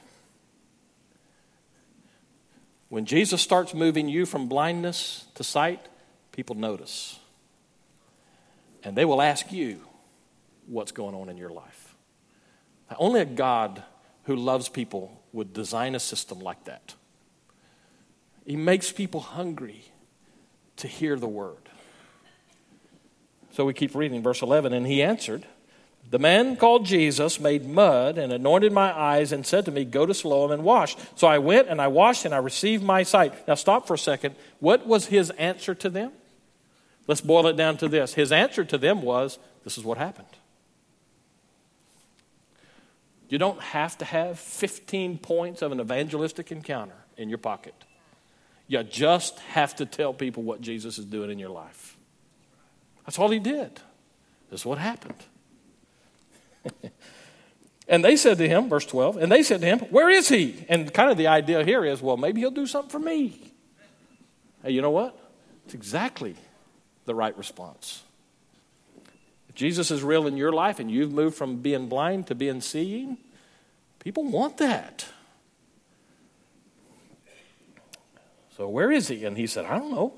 When 2.93 3.05
Jesus 3.05 3.41
starts 3.41 3.73
moving 3.73 4.07
you 4.07 4.27
from 4.27 4.47
blindness 4.47 5.25
to 5.33 5.43
sight, 5.43 5.83
people 6.31 6.53
notice. 6.53 7.17
And 8.83 8.95
they 8.95 9.03
will 9.03 9.19
ask 9.19 9.51
you 9.51 9.79
what's 10.67 10.91
going 10.91 11.15
on 11.15 11.27
in 11.27 11.35
your 11.35 11.49
life. 11.49 11.95
Only 12.99 13.21
a 13.21 13.25
God 13.25 13.81
who 14.25 14.35
loves 14.35 14.69
people 14.69 15.23
would 15.31 15.53
design 15.53 15.95
a 15.95 15.99
system 15.99 16.39
like 16.39 16.65
that. 16.65 16.93
He 18.45 18.55
makes 18.55 18.91
people 18.91 19.21
hungry 19.21 19.85
to 20.75 20.87
hear 20.87 21.17
the 21.17 21.27
word. 21.27 21.69
So 23.53 23.65
we 23.65 23.73
keep 23.73 23.95
reading 23.95 24.21
verse 24.21 24.43
11. 24.43 24.71
And 24.71 24.85
he 24.85 25.01
answered, 25.01 25.47
the 26.13 26.19
man 26.19 26.57
called 26.57 26.85
Jesus 26.85 27.39
made 27.39 27.67
mud 27.67 28.19
and 28.19 28.31
anointed 28.31 28.71
my 28.71 28.95
eyes 28.95 29.31
and 29.31 29.43
said 29.43 29.65
to 29.65 29.71
me, 29.71 29.83
Go 29.83 30.05
to 30.05 30.13
Siloam 30.13 30.51
and 30.51 30.63
wash. 30.63 30.95
So 31.15 31.25
I 31.25 31.39
went 31.39 31.69
and 31.69 31.81
I 31.81 31.87
washed 31.87 32.23
and 32.23 32.35
I 32.35 32.37
received 32.37 32.83
my 32.83 33.01
sight. 33.01 33.47
Now 33.47 33.55
stop 33.55 33.87
for 33.87 33.95
a 33.95 33.97
second. 33.97 34.35
What 34.59 34.85
was 34.85 35.07
his 35.07 35.31
answer 35.31 35.73
to 35.73 35.89
them? 35.89 36.11
Let's 37.07 37.21
boil 37.21 37.47
it 37.47 37.57
down 37.57 37.77
to 37.77 37.87
this. 37.87 38.13
His 38.13 38.31
answer 38.31 38.63
to 38.63 38.77
them 38.77 39.01
was, 39.01 39.39
This 39.63 39.75
is 39.75 39.83
what 39.83 39.97
happened. 39.97 40.27
You 43.27 43.39
don't 43.39 43.59
have 43.59 43.97
to 43.97 44.05
have 44.05 44.37
15 44.37 45.17
points 45.17 45.63
of 45.63 45.71
an 45.71 45.79
evangelistic 45.79 46.51
encounter 46.51 46.93
in 47.17 47.27
your 47.27 47.39
pocket. 47.39 47.73
You 48.67 48.83
just 48.83 49.39
have 49.39 49.75
to 49.77 49.87
tell 49.87 50.13
people 50.13 50.43
what 50.43 50.61
Jesus 50.61 50.99
is 50.99 51.05
doing 51.05 51.31
in 51.31 51.39
your 51.39 51.49
life. 51.49 51.97
That's 53.03 53.17
all 53.17 53.31
he 53.31 53.39
did. 53.39 53.81
This 54.51 54.59
is 54.59 54.65
what 54.67 54.77
happened. 54.77 55.15
and 57.87 58.03
they 58.03 58.15
said 58.15 58.37
to 58.37 58.47
him, 58.47 58.69
verse 58.69 58.85
12, 58.85 59.17
and 59.17 59.31
they 59.31 59.43
said 59.43 59.61
to 59.61 59.67
him, 59.67 59.79
Where 59.79 60.09
is 60.09 60.29
he? 60.29 60.65
And 60.69 60.93
kind 60.93 61.11
of 61.11 61.17
the 61.17 61.27
idea 61.27 61.63
here 61.63 61.83
is, 61.85 62.01
well, 62.01 62.17
maybe 62.17 62.41
he'll 62.41 62.51
do 62.51 62.67
something 62.67 62.89
for 62.89 62.99
me. 62.99 63.51
Hey, 64.63 64.71
you 64.71 64.81
know 64.81 64.91
what? 64.91 65.17
It's 65.65 65.73
exactly 65.73 66.35
the 67.05 67.15
right 67.15 67.37
response. 67.37 68.03
If 69.49 69.55
Jesus 69.55 69.91
is 69.91 70.03
real 70.03 70.27
in 70.27 70.37
your 70.37 70.51
life 70.51 70.79
and 70.79 70.89
you've 70.89 71.11
moved 71.11 71.35
from 71.35 71.57
being 71.57 71.87
blind 71.87 72.27
to 72.27 72.35
being 72.35 72.61
seeing, 72.61 73.17
people 73.99 74.23
want 74.23 74.57
that. 74.57 75.05
So 78.57 78.69
where 78.69 78.91
is 78.91 79.07
he? 79.07 79.25
And 79.25 79.37
he 79.37 79.47
said, 79.47 79.65
I 79.65 79.77
don't 79.77 79.91
know. 79.91 80.13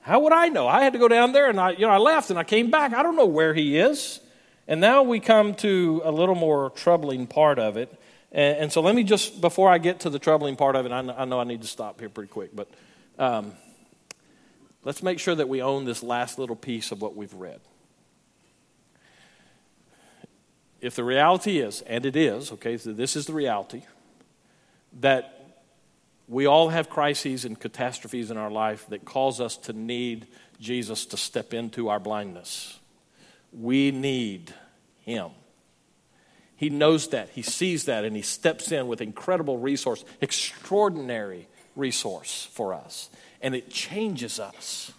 How 0.00 0.20
would 0.20 0.32
I 0.32 0.48
know? 0.48 0.68
I 0.68 0.84
had 0.84 0.92
to 0.92 0.98
go 0.98 1.08
down 1.08 1.32
there 1.32 1.50
and 1.50 1.58
I, 1.58 1.70
you 1.70 1.80
know, 1.80 1.90
I 1.90 1.98
left 1.98 2.30
and 2.30 2.38
I 2.38 2.44
came 2.44 2.70
back. 2.70 2.92
I 2.92 3.02
don't 3.02 3.16
know 3.16 3.26
where 3.26 3.52
he 3.52 3.76
is. 3.76 4.20
And 4.68 4.80
now 4.80 5.02
we 5.02 5.20
come 5.20 5.54
to 5.56 6.02
a 6.04 6.10
little 6.10 6.34
more 6.34 6.70
troubling 6.70 7.26
part 7.26 7.58
of 7.58 7.76
it. 7.76 7.88
And, 8.32 8.58
and 8.58 8.72
so 8.72 8.80
let 8.80 8.94
me 8.94 9.04
just, 9.04 9.40
before 9.40 9.70
I 9.70 9.78
get 9.78 10.00
to 10.00 10.10
the 10.10 10.18
troubling 10.18 10.56
part 10.56 10.74
of 10.76 10.86
it, 10.86 10.92
I, 10.92 10.98
I 10.98 11.24
know 11.24 11.38
I 11.38 11.44
need 11.44 11.62
to 11.62 11.68
stop 11.68 12.00
here 12.00 12.08
pretty 12.08 12.28
quick, 12.28 12.50
but 12.54 12.68
um, 13.18 13.52
let's 14.84 15.02
make 15.02 15.20
sure 15.20 15.34
that 15.36 15.48
we 15.48 15.62
own 15.62 15.84
this 15.84 16.02
last 16.02 16.38
little 16.38 16.56
piece 16.56 16.90
of 16.90 17.00
what 17.00 17.14
we've 17.14 17.32
read. 17.34 17.60
If 20.80 20.94
the 20.94 21.04
reality 21.04 21.60
is, 21.60 21.82
and 21.82 22.04
it 22.04 22.16
is, 22.16 22.52
okay, 22.52 22.76
so 22.76 22.92
this 22.92 23.16
is 23.16 23.26
the 23.26 23.32
reality, 23.32 23.82
that 25.00 25.32
We 26.28 26.46
all 26.46 26.70
have 26.70 26.90
crises 26.90 27.44
and 27.44 27.58
catastrophes 27.58 28.30
in 28.30 28.36
our 28.36 28.50
life 28.50 28.86
that 28.88 29.04
cause 29.04 29.40
us 29.40 29.56
to 29.58 29.72
need 29.72 30.26
Jesus 30.60 31.06
to 31.06 31.16
step 31.16 31.54
into 31.54 31.88
our 31.88 32.00
blindness. 32.00 32.80
We 33.58 33.90
need 33.90 34.54
Him. 35.00 35.30
He 36.56 36.70
knows 36.70 37.08
that, 37.08 37.30
He 37.30 37.42
sees 37.42 37.84
that, 37.84 38.04
and 38.04 38.14
He 38.14 38.22
steps 38.22 38.72
in 38.72 38.86
with 38.86 39.00
incredible 39.00 39.58
resource, 39.58 40.04
extraordinary 40.20 41.48
resource 41.74 42.48
for 42.52 42.74
us. 42.74 43.10
And 43.40 43.54
it 43.54 43.70
changes 43.70 44.40
us. 44.40 44.92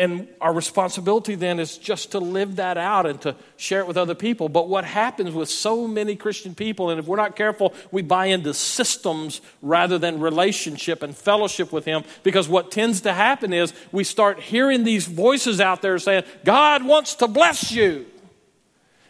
And 0.00 0.28
our 0.40 0.54
responsibility 0.54 1.34
then 1.34 1.60
is 1.60 1.76
just 1.76 2.12
to 2.12 2.20
live 2.20 2.56
that 2.56 2.78
out 2.78 3.04
and 3.04 3.20
to 3.20 3.36
share 3.58 3.80
it 3.80 3.86
with 3.86 3.98
other 3.98 4.14
people. 4.14 4.48
But 4.48 4.66
what 4.66 4.86
happens 4.86 5.34
with 5.34 5.50
so 5.50 5.86
many 5.86 6.16
Christian 6.16 6.54
people, 6.54 6.88
and 6.88 6.98
if 6.98 7.04
we're 7.04 7.18
not 7.18 7.36
careful, 7.36 7.74
we 7.90 8.00
buy 8.00 8.26
into 8.26 8.54
systems 8.54 9.42
rather 9.60 9.98
than 9.98 10.18
relationship 10.18 11.02
and 11.02 11.14
fellowship 11.14 11.70
with 11.70 11.84
Him. 11.84 12.04
Because 12.22 12.48
what 12.48 12.70
tends 12.70 13.02
to 13.02 13.12
happen 13.12 13.52
is 13.52 13.74
we 13.92 14.02
start 14.02 14.40
hearing 14.40 14.84
these 14.84 15.04
voices 15.04 15.60
out 15.60 15.82
there 15.82 15.98
saying, 15.98 16.24
God 16.46 16.82
wants 16.82 17.16
to 17.16 17.28
bless 17.28 17.70
you. 17.70 18.06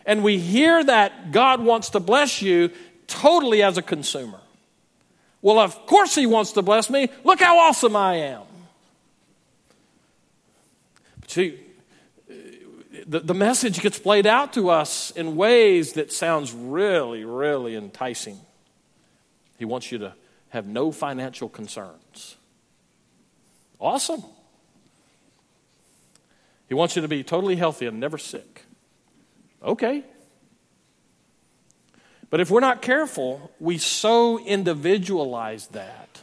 And 0.04 0.24
we 0.24 0.38
hear 0.40 0.82
that 0.82 1.30
God 1.30 1.60
wants 1.60 1.90
to 1.90 2.00
bless 2.00 2.42
you 2.42 2.72
totally 3.06 3.62
as 3.62 3.78
a 3.78 3.82
consumer. 3.82 4.40
Well, 5.40 5.60
of 5.60 5.86
course 5.86 6.16
He 6.16 6.26
wants 6.26 6.50
to 6.54 6.62
bless 6.62 6.90
me. 6.90 7.10
Look 7.22 7.38
how 7.38 7.60
awesome 7.60 7.94
I 7.94 8.16
am. 8.16 8.42
See, 11.30 11.60
the, 13.06 13.20
the 13.20 13.34
message 13.34 13.80
gets 13.80 14.00
played 14.00 14.26
out 14.26 14.52
to 14.54 14.68
us 14.68 15.12
in 15.12 15.36
ways 15.36 15.92
that 15.92 16.12
sounds 16.12 16.52
really, 16.52 17.24
really 17.24 17.76
enticing. 17.76 18.36
He 19.56 19.64
wants 19.64 19.92
you 19.92 19.98
to 19.98 20.14
have 20.48 20.66
no 20.66 20.90
financial 20.90 21.48
concerns. 21.48 22.34
Awesome. 23.78 24.24
He 26.68 26.74
wants 26.74 26.96
you 26.96 27.02
to 27.02 27.08
be 27.08 27.22
totally 27.22 27.54
healthy 27.54 27.86
and 27.86 28.00
never 28.00 28.18
sick. 28.18 28.64
Okay. 29.62 30.02
But 32.28 32.40
if 32.40 32.50
we're 32.50 32.58
not 32.58 32.82
careful, 32.82 33.52
we 33.60 33.78
so 33.78 34.40
individualize 34.40 35.68
that 35.68 36.22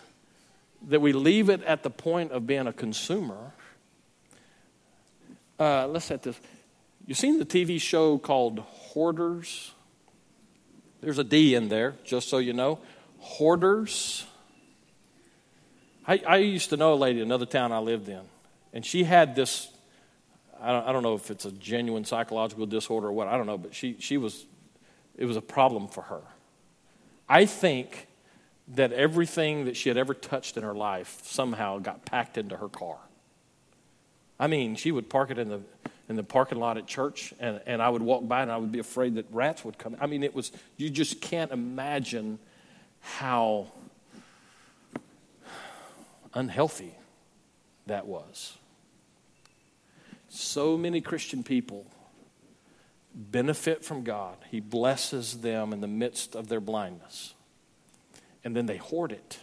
that 0.89 0.99
we 0.99 1.13
leave 1.13 1.49
it 1.49 1.63
at 1.63 1.83
the 1.83 1.89
point 1.89 2.33
of 2.33 2.45
being 2.45 2.67
a 2.67 2.73
consumer 2.73 3.53
uh, 5.59 5.87
let's 5.87 6.05
set 6.05 6.23
this. 6.23 6.39
You 7.05 7.13
seen 7.13 7.39
the 7.39 7.45
TV 7.45 7.79
show 7.79 8.17
called 8.17 8.59
Hoarders? 8.59 9.71
There's 11.01 11.19
a 11.19 11.23
D 11.23 11.55
in 11.55 11.69
there, 11.69 11.95
just 12.03 12.29
so 12.29 12.37
you 12.37 12.53
know. 12.53 12.79
Hoarders. 13.19 14.25
I, 16.07 16.21
I 16.27 16.37
used 16.37 16.69
to 16.69 16.77
know 16.77 16.93
a 16.93 16.95
lady 16.95 17.19
in 17.19 17.25
another 17.25 17.45
town 17.45 17.71
I 17.71 17.79
lived 17.79 18.09
in, 18.09 18.21
and 18.73 18.85
she 18.85 19.03
had 19.03 19.35
this. 19.35 19.69
I 20.59 20.71
don't, 20.71 20.87
I 20.87 20.91
don't 20.91 21.03
know 21.03 21.13
if 21.13 21.29
it's 21.29 21.45
a 21.45 21.51
genuine 21.51 22.05
psychological 22.05 22.65
disorder 22.65 23.07
or 23.07 23.11
what. 23.11 23.27
I 23.27 23.37
don't 23.37 23.45
know, 23.45 23.57
but 23.57 23.75
she, 23.75 23.95
she 23.99 24.17
was. 24.17 24.45
It 25.17 25.25
was 25.25 25.37
a 25.37 25.41
problem 25.41 25.87
for 25.87 26.03
her. 26.03 26.21
I 27.27 27.45
think 27.45 28.07
that 28.69 28.91
everything 28.91 29.65
that 29.65 29.77
she 29.77 29.89
had 29.89 29.97
ever 29.97 30.13
touched 30.13 30.57
in 30.57 30.63
her 30.63 30.75
life 30.75 31.19
somehow 31.23 31.79
got 31.79 32.05
packed 32.05 32.37
into 32.37 32.57
her 32.57 32.69
car. 32.69 32.97
I 34.39 34.47
mean, 34.47 34.75
she 34.75 34.91
would 34.91 35.09
park 35.09 35.31
it 35.31 35.37
in 35.37 35.49
the 35.49 35.61
in 36.09 36.15
the 36.15 36.23
parking 36.23 36.57
lot 36.57 36.77
at 36.77 36.87
church, 36.87 37.33
and, 37.39 37.59
and 37.65 37.81
I 37.81 37.89
would 37.89 38.01
walk 38.01 38.25
by 38.27 38.41
and 38.41 38.49
I 38.49 38.55
would 38.55 38.71
be 38.71 38.79
afraid 38.79 39.15
that 39.15 39.25
rats 39.31 39.65
would 39.65 39.77
come. 39.77 39.97
I 39.99 40.07
mean, 40.07 40.23
it 40.23 40.33
was 40.33 40.51
you 40.77 40.89
just 40.89 41.19
can't 41.21 41.51
imagine 41.51 42.39
how 43.01 43.71
unhealthy 46.33 46.95
that 47.87 48.05
was. 48.05 48.57
So 50.29 50.77
many 50.77 51.01
Christian 51.01 51.43
people 51.43 51.85
benefit 53.13 53.83
from 53.83 54.03
God. 54.03 54.37
He 54.51 54.59
blesses 54.59 55.41
them 55.41 55.73
in 55.73 55.81
the 55.81 55.87
midst 55.87 56.35
of 56.35 56.47
their 56.47 56.59
blindness. 56.59 57.33
And 58.43 58.55
then 58.55 58.65
they 58.65 58.77
hoard 58.77 59.11
it. 59.11 59.39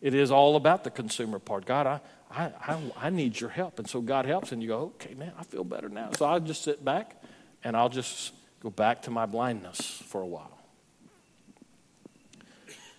It 0.00 0.14
is 0.14 0.30
all 0.30 0.56
about 0.56 0.84
the 0.84 0.90
consumer 0.90 1.38
part. 1.38 1.66
God, 1.66 1.86
I, 1.86 2.00
I, 2.30 2.50
I, 2.60 2.80
I 2.96 3.10
need 3.10 3.40
your 3.40 3.50
help. 3.50 3.78
And 3.78 3.88
so 3.88 4.00
God 4.00 4.26
helps, 4.26 4.52
and 4.52 4.62
you 4.62 4.68
go, 4.68 4.78
okay, 4.96 5.14
man, 5.14 5.32
I 5.38 5.44
feel 5.44 5.64
better 5.64 5.88
now. 5.88 6.10
So 6.16 6.26
I'll 6.26 6.40
just 6.40 6.62
sit 6.62 6.84
back 6.84 7.22
and 7.64 7.76
I'll 7.76 7.88
just 7.88 8.32
go 8.60 8.70
back 8.70 9.02
to 9.02 9.10
my 9.10 9.26
blindness 9.26 9.80
for 10.06 10.20
a 10.20 10.26
while. 10.26 10.58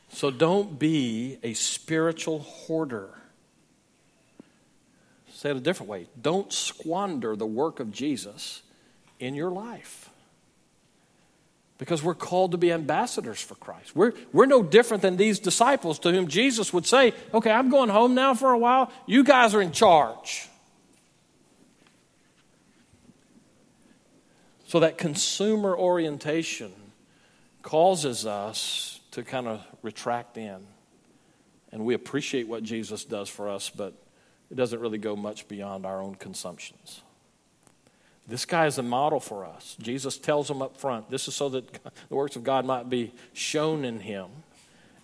So 0.09 0.31
don't 0.31 0.79
be 0.79 1.37
a 1.43 1.53
spiritual 1.53 2.39
hoarder. 2.39 3.09
Say 5.31 5.51
it 5.51 5.57
a 5.57 5.59
different 5.59 5.89
way. 5.89 6.07
Don't 6.19 6.51
squander 6.51 7.35
the 7.35 7.45
work 7.45 7.79
of 7.79 7.91
Jesus 7.91 8.63
in 9.19 9.35
your 9.35 9.51
life 9.51 10.06
because 11.77 12.01
we're 12.01 12.15
called 12.15 12.51
to 12.51 12.57
be 12.57 12.71
ambassadors 12.71 13.41
for 13.41 13.55
Christ. 13.55 13.95
We're, 13.95 14.13
we're 14.33 14.45
no 14.47 14.63
different 14.63 15.03
than 15.03 15.17
these 15.17 15.39
disciples 15.39 15.99
to 15.99 16.11
whom 16.11 16.27
Jesus 16.27 16.73
would 16.73 16.85
say, 16.85 17.13
Okay, 17.33 17.51
I'm 17.51 17.69
going 17.69 17.89
home 17.89 18.15
now 18.15 18.33
for 18.33 18.51
a 18.51 18.57
while. 18.57 18.91
You 19.05 19.23
guys 19.23 19.53
are 19.53 19.61
in 19.61 19.71
charge. 19.71 20.47
So 24.67 24.81
that 24.81 24.97
consumer 24.97 25.75
orientation 25.77 26.73
causes 27.61 28.25
us 28.25 28.99
to 29.11 29.23
kind 29.23 29.47
of 29.47 29.65
retract 29.81 30.37
in. 30.37 30.57
And 31.71 31.85
we 31.85 31.93
appreciate 31.93 32.47
what 32.47 32.63
Jesus 32.63 33.05
does 33.05 33.29
for 33.29 33.49
us, 33.49 33.69
but 33.69 33.93
it 34.49 34.55
doesn't 34.55 34.79
really 34.79 34.97
go 34.97 35.15
much 35.15 35.47
beyond 35.47 35.85
our 35.85 36.01
own 36.01 36.15
consumptions. 36.15 37.01
This 38.27 38.45
guy 38.45 38.65
is 38.65 38.77
a 38.77 38.83
model 38.83 39.19
for 39.19 39.45
us. 39.45 39.77
Jesus 39.79 40.17
tells 40.17 40.49
him 40.49 40.61
up 40.61 40.77
front, 40.77 41.09
this 41.09 41.27
is 41.27 41.35
so 41.35 41.49
that 41.49 41.71
the 42.09 42.15
works 42.15 42.35
of 42.35 42.43
God 42.43 42.65
might 42.65 42.89
be 42.89 43.13
shown 43.33 43.85
in 43.85 44.01
him. 44.01 44.27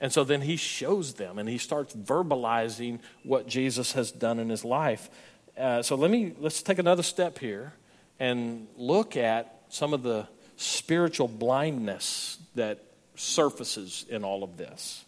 And 0.01 0.11
so 0.11 0.25
then 0.25 0.41
he 0.41 0.57
shows 0.57 1.13
them 1.13 1.39
and 1.39 1.47
he 1.47 1.57
starts 1.57 1.95
verbalizing 1.95 2.99
what 3.23 3.47
Jesus 3.47 3.93
has 3.93 4.11
done 4.11 4.39
in 4.39 4.49
his 4.49 4.65
life. 4.65 5.09
Uh, 5.57 5.81
so 5.81 5.95
let 5.95 6.11
me 6.11 6.33
let's 6.39 6.61
take 6.61 6.79
another 6.79 7.03
step 7.03 7.39
here 7.39 7.73
and 8.19 8.67
look 8.75 9.15
at 9.15 9.61
some 9.69 9.93
of 9.93 10.03
the 10.03 10.27
spiritual 10.57 11.29
blindness 11.29 12.37
that 12.55 12.83
surfaces 13.15 14.05
in 14.09 14.25
all 14.25 14.43
of 14.43 14.57
this. 14.57 15.05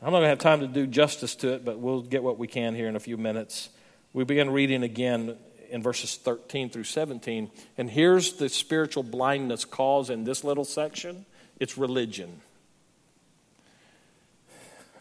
I'm 0.00 0.12
not 0.12 0.20
going 0.20 0.22
to 0.22 0.28
have 0.28 0.38
time 0.38 0.60
to 0.60 0.66
do 0.66 0.86
justice 0.86 1.34
to 1.36 1.54
it, 1.54 1.64
but 1.64 1.78
we'll 1.78 2.00
get 2.00 2.22
what 2.22 2.38
we 2.38 2.46
can 2.46 2.74
here 2.74 2.88
in 2.88 2.96
a 2.96 3.00
few 3.00 3.18
minutes. 3.18 3.68
We 4.14 4.24
begin 4.24 4.50
reading 4.50 4.82
again 4.82 5.36
in 5.70 5.82
verses 5.82 6.16
13 6.16 6.70
through 6.70 6.84
17. 6.84 7.50
And 7.78 7.90
here's 7.90 8.34
the 8.34 8.48
spiritual 8.48 9.02
blindness 9.02 9.64
cause 9.64 10.10
in 10.10 10.24
this 10.24 10.44
little 10.44 10.64
section 10.64 11.24
it's 11.58 11.76
religion. 11.78 12.40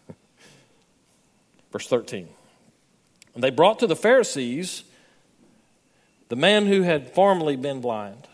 Verse 1.71 1.87
13. 1.87 2.27
And 3.35 3.43
they 3.43 3.49
brought 3.49 3.79
to 3.79 3.87
the 3.87 3.95
Pharisees 3.95 4.83
the 6.29 6.35
man 6.35 6.67
who 6.67 6.83
had 6.83 7.13
formerly 7.13 7.55
been 7.55 7.81
blind. 7.81 8.27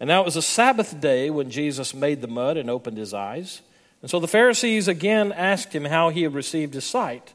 And 0.00 0.08
now 0.08 0.22
it 0.22 0.24
was 0.24 0.36
a 0.36 0.42
Sabbath 0.42 1.00
day 1.00 1.30
when 1.30 1.50
Jesus 1.50 1.94
made 1.94 2.20
the 2.20 2.28
mud 2.28 2.56
and 2.56 2.70
opened 2.70 2.96
his 2.98 3.12
eyes. 3.12 3.62
And 4.00 4.10
so 4.10 4.20
the 4.20 4.28
Pharisees 4.28 4.86
again 4.86 5.32
asked 5.32 5.72
him 5.74 5.84
how 5.84 6.10
he 6.10 6.22
had 6.22 6.34
received 6.34 6.74
his 6.74 6.84
sight. 6.84 7.34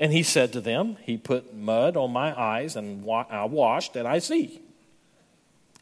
And 0.00 0.14
he 0.14 0.22
said 0.22 0.54
to 0.54 0.62
them, 0.62 0.96
He 1.02 1.18
put 1.18 1.54
mud 1.54 1.94
on 1.96 2.10
my 2.10 2.38
eyes, 2.38 2.74
and 2.74 3.08
I 3.08 3.44
washed, 3.44 3.96
and 3.96 4.08
I 4.08 4.18
see. 4.18 4.60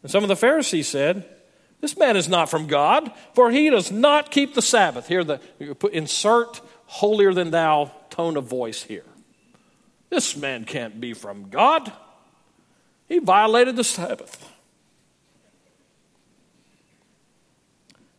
And 0.02 0.10
some 0.10 0.24
of 0.24 0.28
the 0.28 0.36
Pharisees 0.36 0.88
said, 0.88 1.24
This 1.80 1.96
man 1.96 2.16
is 2.16 2.28
not 2.28 2.50
from 2.50 2.66
God, 2.66 3.12
for 3.32 3.52
he 3.52 3.70
does 3.70 3.92
not 3.92 4.32
keep 4.32 4.54
the 4.54 4.60
Sabbath. 4.60 5.06
Here, 5.06 5.22
the 5.22 5.40
insert 5.92 6.60
holier 6.86 7.32
than 7.32 7.52
thou 7.52 7.92
tone 8.10 8.36
of 8.36 8.44
voice 8.44 8.82
here. 8.82 9.04
This 10.10 10.36
man 10.36 10.64
can't 10.64 11.00
be 11.00 11.14
from 11.14 11.48
God. 11.48 11.92
He 13.08 13.20
violated 13.20 13.76
the 13.76 13.84
Sabbath. 13.84 14.50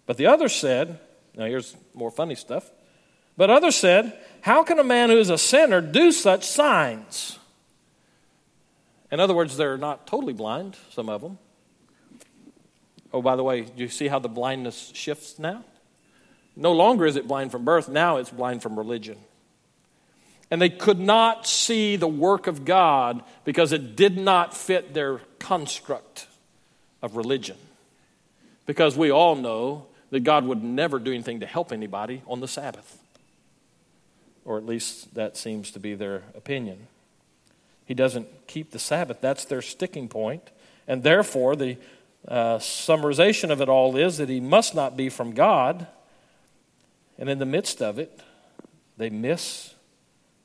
But 0.05 0.17
the 0.17 0.27
others 0.27 0.55
said, 0.55 0.99
now 1.35 1.45
here's 1.45 1.75
more 1.93 2.09
funny 2.09 2.35
stuff. 2.35 2.71
But 3.37 3.49
others 3.49 3.75
said, 3.75 4.19
How 4.41 4.63
can 4.63 4.79
a 4.79 4.83
man 4.83 5.09
who 5.09 5.17
is 5.17 5.29
a 5.29 5.37
sinner 5.37 5.81
do 5.81 6.11
such 6.11 6.47
signs? 6.47 7.39
In 9.11 9.19
other 9.19 9.33
words, 9.33 9.57
they're 9.57 9.77
not 9.77 10.07
totally 10.07 10.33
blind, 10.33 10.77
some 10.91 11.09
of 11.09 11.21
them. 11.21 11.37
Oh, 13.11 13.21
by 13.21 13.35
the 13.35 13.43
way, 13.43 13.61
do 13.61 13.81
you 13.81 13.89
see 13.89 14.07
how 14.07 14.19
the 14.19 14.29
blindness 14.29 14.91
shifts 14.93 15.39
now? 15.39 15.63
No 16.55 16.73
longer 16.73 17.05
is 17.05 17.15
it 17.15 17.27
blind 17.27 17.51
from 17.51 17.65
birth, 17.65 17.89
now 17.89 18.17
it's 18.17 18.29
blind 18.29 18.61
from 18.61 18.77
religion. 18.77 19.17
And 20.51 20.61
they 20.61 20.69
could 20.69 20.99
not 20.99 21.47
see 21.47 21.95
the 21.95 22.07
work 22.07 22.47
of 22.47 22.65
God 22.65 23.23
because 23.45 23.71
it 23.71 23.95
did 23.95 24.17
not 24.17 24.55
fit 24.55 24.93
their 24.93 25.19
construct 25.37 26.27
of 27.01 27.15
religion. 27.15 27.57
Because 28.65 28.97
we 28.97 29.11
all 29.11 29.35
know 29.35 29.87
that 30.09 30.21
God 30.21 30.45
would 30.45 30.63
never 30.63 30.99
do 30.99 31.13
anything 31.13 31.39
to 31.41 31.45
help 31.45 31.71
anybody 31.71 32.23
on 32.27 32.39
the 32.39 32.47
Sabbath. 32.47 32.97
Or 34.49 34.57
at 34.57 34.65
least 34.65 35.13
that 35.13 35.37
seems 35.37 35.69
to 35.69 35.79
be 35.79 35.93
their 35.93 36.23
opinion. 36.35 36.87
He 37.85 37.93
doesn't 37.93 38.47
keep 38.47 38.71
the 38.71 38.79
Sabbath, 38.79 39.21
that's 39.21 39.45
their 39.45 39.61
sticking 39.61 40.07
point. 40.07 40.49
And 40.87 41.03
therefore, 41.03 41.55
the 41.55 41.77
uh, 42.27 42.57
summarization 42.57 43.51
of 43.51 43.61
it 43.61 43.69
all 43.69 43.95
is 43.95 44.17
that 44.17 44.27
he 44.27 44.39
must 44.39 44.73
not 44.73 44.97
be 44.97 45.07
from 45.07 45.35
God. 45.35 45.85
And 47.19 47.29
in 47.29 47.37
the 47.37 47.45
midst 47.45 47.79
of 47.79 47.99
it, 47.99 48.21
they 48.97 49.11
miss 49.11 49.75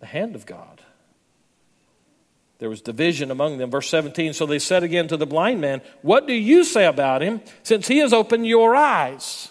the 0.00 0.06
hand 0.06 0.34
of 0.34 0.44
God. 0.44 0.82
There 2.58 2.68
was 2.68 2.82
division 2.82 3.30
among 3.30 3.56
them. 3.56 3.70
Verse 3.70 3.88
17 3.88 4.34
So 4.34 4.44
they 4.44 4.58
said 4.58 4.82
again 4.82 5.08
to 5.08 5.16
the 5.16 5.24
blind 5.24 5.62
man, 5.62 5.80
What 6.02 6.26
do 6.26 6.34
you 6.34 6.64
say 6.64 6.84
about 6.84 7.22
him, 7.22 7.40
since 7.62 7.88
he 7.88 7.98
has 8.00 8.12
opened 8.12 8.46
your 8.46 8.76
eyes? 8.76 9.50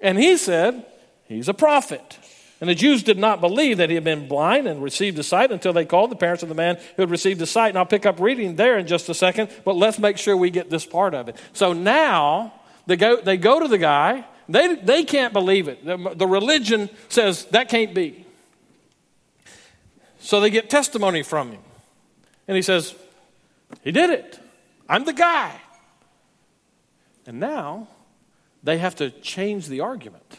And 0.00 0.16
he 0.16 0.36
said, 0.36 0.86
He's 1.24 1.48
a 1.48 1.54
prophet. 1.54 2.20
And 2.60 2.68
the 2.68 2.74
Jews 2.74 3.04
did 3.04 3.18
not 3.18 3.40
believe 3.40 3.78
that 3.78 3.88
he 3.88 3.94
had 3.94 4.04
been 4.04 4.26
blind 4.26 4.66
and 4.66 4.82
received 4.82 5.18
a 5.18 5.22
sight 5.22 5.52
until 5.52 5.72
they 5.72 5.84
called 5.84 6.10
the 6.10 6.16
parents 6.16 6.42
of 6.42 6.48
the 6.48 6.54
man 6.56 6.76
who 6.96 7.02
had 7.02 7.10
received 7.10 7.38
the 7.38 7.46
sight. 7.46 7.68
And 7.68 7.78
I'll 7.78 7.86
pick 7.86 8.04
up 8.04 8.18
reading 8.18 8.56
there 8.56 8.78
in 8.78 8.86
just 8.86 9.08
a 9.08 9.14
second, 9.14 9.50
but 9.64 9.76
let's 9.76 9.98
make 9.98 10.18
sure 10.18 10.36
we 10.36 10.50
get 10.50 10.68
this 10.68 10.84
part 10.84 11.14
of 11.14 11.28
it. 11.28 11.36
So 11.52 11.72
now 11.72 12.52
they 12.86 12.96
go, 12.96 13.20
they 13.20 13.36
go 13.36 13.60
to 13.60 13.68
the 13.68 13.78
guy. 13.78 14.24
They, 14.48 14.74
they 14.74 15.04
can't 15.04 15.32
believe 15.32 15.68
it. 15.68 15.84
The, 15.84 16.14
the 16.16 16.26
religion 16.26 16.90
says 17.08 17.44
that 17.46 17.68
can't 17.68 17.94
be. 17.94 18.24
So 20.20 20.40
they 20.40 20.50
get 20.50 20.68
testimony 20.68 21.22
from 21.22 21.52
him. 21.52 21.60
And 22.48 22.56
he 22.56 22.62
says, 22.62 22.94
He 23.82 23.92
did 23.92 24.10
it. 24.10 24.40
I'm 24.88 25.04
the 25.04 25.12
guy. 25.12 25.54
And 27.26 27.38
now 27.38 27.88
they 28.64 28.78
have 28.78 28.96
to 28.96 29.10
change 29.10 29.68
the 29.68 29.80
argument. 29.80 30.38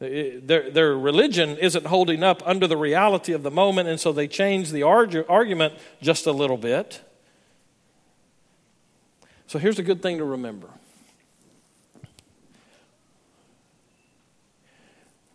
Their, 0.00 0.70
their 0.70 0.96
religion 0.96 1.58
isn't 1.58 1.86
holding 1.86 2.22
up 2.22 2.42
under 2.46 2.66
the 2.66 2.76
reality 2.76 3.34
of 3.34 3.42
the 3.42 3.50
moment, 3.50 3.86
and 3.86 4.00
so 4.00 4.12
they 4.12 4.26
change 4.26 4.70
the 4.70 4.80
argu- 4.80 5.26
argument 5.28 5.74
just 6.00 6.26
a 6.26 6.32
little 6.32 6.56
bit. 6.56 7.02
So 9.46 9.58
here's 9.58 9.78
a 9.78 9.82
good 9.82 10.00
thing 10.00 10.18
to 10.18 10.24
remember 10.24 10.68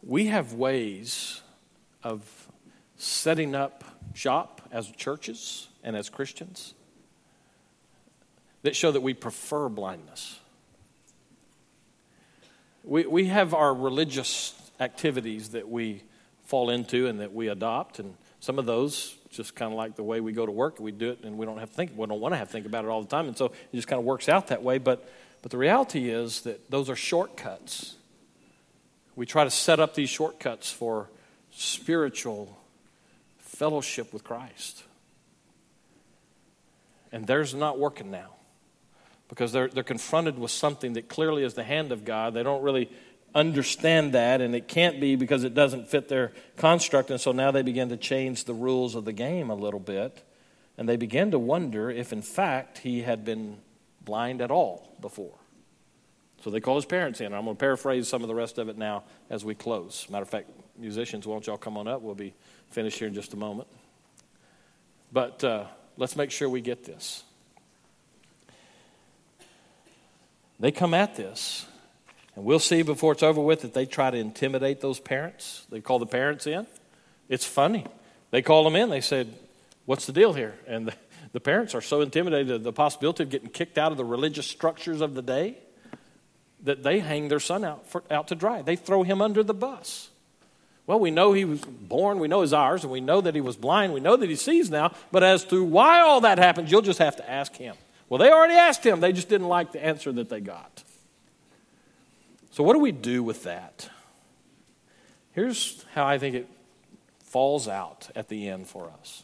we 0.01 0.27
have 0.27 0.53
ways 0.53 1.41
of 2.03 2.47
setting 2.95 3.55
up 3.55 3.83
shop 4.13 4.61
as 4.71 4.89
churches 4.91 5.67
and 5.83 5.95
as 5.95 6.09
Christians 6.09 6.73
that 8.61 8.75
show 8.75 8.91
that 8.91 9.01
we 9.01 9.13
prefer 9.13 9.69
blindness. 9.69 10.39
We, 12.85 13.07
we 13.07 13.25
have 13.25 13.55
our 13.55 13.73
religious 13.73 14.53
activities 14.79 15.49
that 15.49 15.67
we 15.67 16.03
fall 16.43 16.69
into 16.69 17.07
and 17.07 17.19
that 17.19 17.33
we 17.33 17.47
adopt, 17.47 17.97
and 17.97 18.15
some 18.39 18.59
of 18.59 18.67
those 18.67 19.15
just 19.31 19.55
kind 19.55 19.71
of 19.71 19.77
like 19.77 19.95
the 19.95 20.03
way 20.03 20.21
we 20.21 20.33
go 20.33 20.45
to 20.45 20.51
work, 20.51 20.79
we 20.79 20.91
do 20.91 21.09
it 21.09 21.23
and 21.23 21.35
we 21.35 21.47
don't 21.47 21.57
have 21.57 21.69
to 21.71 21.75
think, 21.75 21.91
we 21.95 22.05
don't 22.05 22.19
want 22.19 22.33
to 22.33 22.37
have 22.37 22.47
to 22.47 22.51
think 22.51 22.67
about 22.67 22.85
it 22.85 22.89
all 22.89 23.01
the 23.01 23.07
time, 23.07 23.27
and 23.27 23.35
so 23.35 23.45
it 23.45 23.73
just 23.73 23.87
kind 23.87 23.99
of 23.99 24.05
works 24.05 24.29
out 24.29 24.47
that 24.47 24.61
way. 24.61 24.77
But, 24.77 25.09
but 25.41 25.49
the 25.49 25.57
reality 25.57 26.09
is 26.09 26.41
that 26.41 26.69
those 26.69 26.87
are 26.87 26.95
shortcuts. 26.95 27.95
We 29.15 29.25
try 29.25 29.45
to 29.45 29.51
set 29.51 29.79
up 29.79 29.95
these 29.95 30.09
shortcuts 30.09 30.71
for 30.71 31.09
spiritual 31.51 32.55
fellowship 33.39 34.13
with 34.13 34.23
Christ. 34.23 34.83
And 37.11 37.25
theirs 37.25 37.55
not 37.55 37.79
working 37.79 38.11
now 38.11 38.34
because 39.27 39.51
they're, 39.51 39.67
they're 39.67 39.83
confronted 39.83 40.37
with 40.37 40.51
something 40.51 40.93
that 40.93 41.09
clearly 41.09 41.43
is 41.43 41.53
the 41.53 41.63
hand 41.63 41.91
of 41.91 42.05
God. 42.05 42.33
They 42.33 42.43
don't 42.43 42.61
really 42.61 42.89
understand 43.33 44.13
that, 44.13 44.39
and 44.39 44.55
it 44.55 44.67
can't 44.67 44.99
be 44.99 45.15
because 45.15 45.43
it 45.43 45.53
doesn't 45.53 45.89
fit 45.89 46.07
their 46.07 46.31
construct. 46.57 47.11
And 47.11 47.19
so 47.19 47.31
now 47.31 47.51
they 47.51 47.61
begin 47.61 47.89
to 47.89 47.97
change 47.97 48.45
the 48.45 48.53
rules 48.53 48.95
of 48.95 49.05
the 49.05 49.13
game 49.13 49.49
a 49.49 49.55
little 49.55 49.79
bit. 49.79 50.23
And 50.77 50.87
they 50.89 50.97
begin 50.97 51.31
to 51.31 51.39
wonder 51.39 51.89
if, 51.89 52.11
in 52.11 52.21
fact, 52.21 52.79
he 52.79 53.01
had 53.01 53.23
been 53.23 53.57
blind 54.03 54.41
at 54.41 54.51
all 54.51 54.95
before. 54.99 55.35
So 56.43 56.51
they 56.51 56.59
call 56.59 56.75
his 56.75 56.85
parents 56.85 57.21
in. 57.21 57.33
I'm 57.33 57.45
going 57.45 57.55
to 57.55 57.59
paraphrase 57.59 58.07
some 58.07 58.21
of 58.21 58.27
the 58.27 58.35
rest 58.35 58.57
of 58.57 58.69
it 58.69 58.77
now 58.77 59.03
as 59.29 59.43
we 59.43 59.55
close. 59.55 60.05
Matter 60.09 60.23
of 60.23 60.29
fact, 60.29 60.49
musicians, 60.77 61.25
won't 61.25 61.47
y'all 61.47 61.57
come 61.57 61.77
on 61.77 61.87
up? 61.87 62.01
We'll 62.01 62.13
be 62.13 62.33
finished 62.69 62.99
here 62.99 63.07
in 63.07 63.13
just 63.13 63.33
a 63.33 63.37
moment. 63.37 63.67
But 65.11 65.43
uh, 65.43 65.65
let's 65.97 66.15
make 66.15 66.29
sure 66.29 66.49
we 66.49 66.61
get 66.61 66.83
this. 66.83 67.23
They 70.59 70.71
come 70.71 70.93
at 70.93 71.15
this, 71.15 71.65
and 72.35 72.45
we'll 72.45 72.59
see 72.59 72.81
before 72.81 73.11
it's 73.13 73.23
over 73.23 73.41
with 73.41 73.61
that 73.61 73.73
they 73.73 73.85
try 73.85 74.09
to 74.11 74.17
intimidate 74.17 74.81
those 74.81 74.99
parents. 74.99 75.65
They 75.69 75.81
call 75.81 75.99
the 75.99 76.05
parents 76.05 76.47
in. 76.47 76.65
It's 77.27 77.45
funny. 77.45 77.85
They 78.31 78.41
call 78.41 78.63
them 78.63 78.75
in. 78.75 78.89
They 78.89 79.01
said, 79.01 79.33
What's 79.85 80.05
the 80.05 80.13
deal 80.13 80.33
here? 80.33 80.55
And 80.67 80.87
the, 80.87 80.93
the 81.31 81.39
parents 81.39 81.75
are 81.75 81.81
so 81.81 82.01
intimidated 82.01 82.51
at 82.51 82.63
the 82.63 82.73
possibility 82.73 83.23
of 83.23 83.29
getting 83.29 83.49
kicked 83.49 83.77
out 83.77 83.91
of 83.91 83.97
the 83.97 84.05
religious 84.05 84.47
structures 84.47 85.01
of 85.01 85.13
the 85.13 85.21
day 85.21 85.57
that 86.63 86.83
they 86.83 86.99
hang 86.99 87.27
their 87.27 87.39
son 87.39 87.63
out, 87.63 87.87
for, 87.87 88.03
out 88.09 88.27
to 88.29 88.35
dry. 88.35 88.61
They 88.61 88.75
throw 88.75 89.03
him 89.03 89.21
under 89.21 89.43
the 89.43 89.53
bus. 89.53 90.09
Well, 90.87 90.99
we 90.99 91.11
know 91.11 91.33
he 91.33 91.45
was 91.45 91.61
born, 91.61 92.19
we 92.19 92.27
know 92.27 92.41
he's 92.41 92.53
ours, 92.53 92.83
and 92.83 92.91
we 92.91 93.01
know 93.01 93.21
that 93.21 93.33
he 93.33 93.41
was 93.41 93.57
blind, 93.57 93.93
we 93.93 93.99
know 93.99 94.15
that 94.15 94.29
he 94.29 94.35
sees 94.35 94.69
now, 94.69 94.91
but 95.11 95.23
as 95.23 95.43
to 95.45 95.63
why 95.63 96.01
all 96.01 96.21
that 96.21 96.37
happened, 96.37 96.69
you'll 96.69 96.83
just 96.83 96.99
have 96.99 97.15
to 97.15 97.29
ask 97.29 97.55
him. 97.55 97.75
Well, 98.07 98.19
they 98.19 98.31
already 98.31 98.53
asked 98.53 98.85
him, 98.85 98.99
they 98.99 99.13
just 99.13 99.29
didn't 99.29 99.47
like 99.47 99.71
the 99.71 99.83
answer 99.83 100.11
that 100.11 100.29
they 100.29 100.39
got. 100.39 100.83
So, 102.51 102.63
what 102.63 102.73
do 102.73 102.79
we 102.79 102.91
do 102.91 103.23
with 103.23 103.43
that? 103.43 103.89
Here's 105.33 105.83
how 105.93 106.05
I 106.05 106.17
think 106.17 106.35
it 106.35 106.47
falls 107.19 107.67
out 107.67 108.09
at 108.15 108.29
the 108.29 108.47
end 108.47 108.67
for 108.67 108.91
us. 109.01 109.23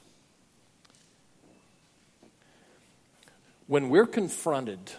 When 3.68 3.90
we're 3.90 4.08
confronted 4.08 4.92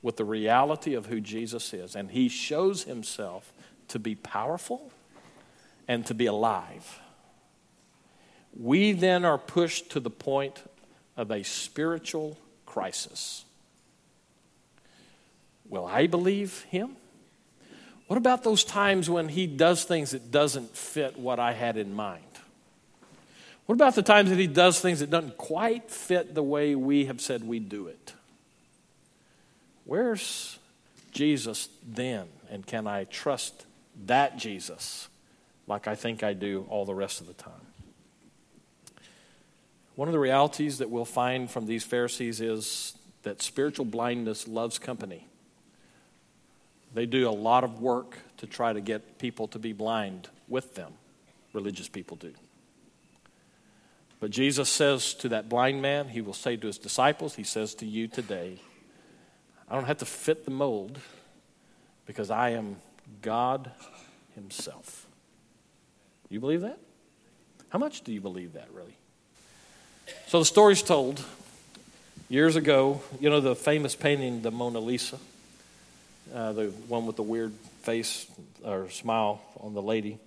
with 0.00 0.16
the 0.16 0.24
reality 0.24 0.94
of 0.94 1.06
who 1.06 1.20
Jesus 1.20 1.74
is, 1.74 1.96
and 1.96 2.12
he 2.12 2.28
shows 2.28 2.84
himself 2.84 3.52
to 3.88 3.98
be 3.98 4.14
powerful 4.14 4.92
and 5.88 6.06
to 6.06 6.14
be 6.14 6.26
alive, 6.26 7.00
we 8.56 8.92
then 8.92 9.24
are 9.24 9.38
pushed 9.38 9.90
to 9.90 9.98
the 9.98 10.10
point 10.10 10.62
of 11.16 11.32
a 11.32 11.42
spiritual 11.42 12.38
crisis. 12.74 13.44
Will 15.68 15.86
I 15.86 16.08
believe 16.08 16.62
him? 16.64 16.96
What 18.08 18.16
about 18.16 18.42
those 18.42 18.64
times 18.64 19.08
when 19.08 19.28
he 19.28 19.46
does 19.46 19.84
things 19.84 20.10
that 20.10 20.32
doesn't 20.32 20.76
fit 20.76 21.16
what 21.16 21.38
I 21.38 21.52
had 21.52 21.76
in 21.76 21.94
mind? 21.94 22.24
What 23.66 23.76
about 23.76 23.94
the 23.94 24.02
times 24.02 24.30
that 24.30 24.40
he 24.40 24.48
does 24.48 24.80
things 24.80 24.98
that 24.98 25.08
doesn't 25.08 25.36
quite 25.36 25.88
fit 25.88 26.34
the 26.34 26.42
way 26.42 26.74
we 26.74 27.04
have 27.04 27.20
said 27.20 27.44
we 27.44 27.60
do 27.60 27.86
it? 27.86 28.12
Where's 29.84 30.58
Jesus 31.12 31.68
then? 31.86 32.26
And 32.50 32.66
can 32.66 32.88
I 32.88 33.04
trust 33.04 33.66
that 34.06 34.36
Jesus 34.36 35.06
like 35.68 35.86
I 35.86 35.94
think 35.94 36.24
I 36.24 36.32
do 36.32 36.66
all 36.68 36.84
the 36.84 36.94
rest 36.94 37.20
of 37.20 37.28
the 37.28 37.34
time? 37.34 37.52
One 39.96 40.08
of 40.08 40.12
the 40.12 40.18
realities 40.18 40.78
that 40.78 40.90
we'll 40.90 41.04
find 41.04 41.48
from 41.48 41.66
these 41.66 41.84
Pharisees 41.84 42.40
is 42.40 42.96
that 43.22 43.40
spiritual 43.40 43.84
blindness 43.84 44.48
loves 44.48 44.78
company. 44.78 45.28
They 46.92 47.06
do 47.06 47.28
a 47.28 47.30
lot 47.30 47.64
of 47.64 47.80
work 47.80 48.18
to 48.38 48.46
try 48.46 48.72
to 48.72 48.80
get 48.80 49.18
people 49.18 49.48
to 49.48 49.58
be 49.58 49.72
blind 49.72 50.28
with 50.48 50.74
them, 50.74 50.92
religious 51.52 51.88
people 51.88 52.16
do. 52.16 52.32
But 54.20 54.30
Jesus 54.30 54.68
says 54.68 55.14
to 55.14 55.28
that 55.30 55.48
blind 55.48 55.82
man, 55.82 56.08
He 56.08 56.20
will 56.20 56.34
say 56.34 56.56
to 56.56 56.66
His 56.66 56.78
disciples, 56.78 57.34
He 57.34 57.44
says 57.44 57.74
to 57.76 57.86
you 57.86 58.08
today, 58.08 58.60
I 59.68 59.74
don't 59.74 59.86
have 59.86 59.98
to 59.98 60.06
fit 60.06 60.44
the 60.44 60.50
mold 60.50 60.98
because 62.06 62.30
I 62.30 62.50
am 62.50 62.76
God 63.22 63.70
Himself. 64.34 65.06
You 66.28 66.40
believe 66.40 66.62
that? 66.62 66.78
How 67.68 67.78
much 67.78 68.02
do 68.02 68.12
you 68.12 68.20
believe 68.20 68.54
that, 68.54 68.68
really? 68.72 68.96
So 70.26 70.38
the 70.38 70.44
story's 70.44 70.82
told 70.82 71.24
years 72.28 72.56
ago. 72.56 73.00
You 73.20 73.30
know 73.30 73.40
the 73.40 73.54
famous 73.54 73.94
painting, 73.94 74.42
the 74.42 74.50
Mona 74.50 74.80
Lisa, 74.80 75.18
uh, 76.34 76.52
the 76.52 76.66
one 76.88 77.06
with 77.06 77.16
the 77.16 77.22
weird 77.22 77.52
face 77.82 78.26
or 78.64 78.90
smile 78.90 79.40
on 79.60 79.74
the 79.74 79.82
lady. 79.82 80.18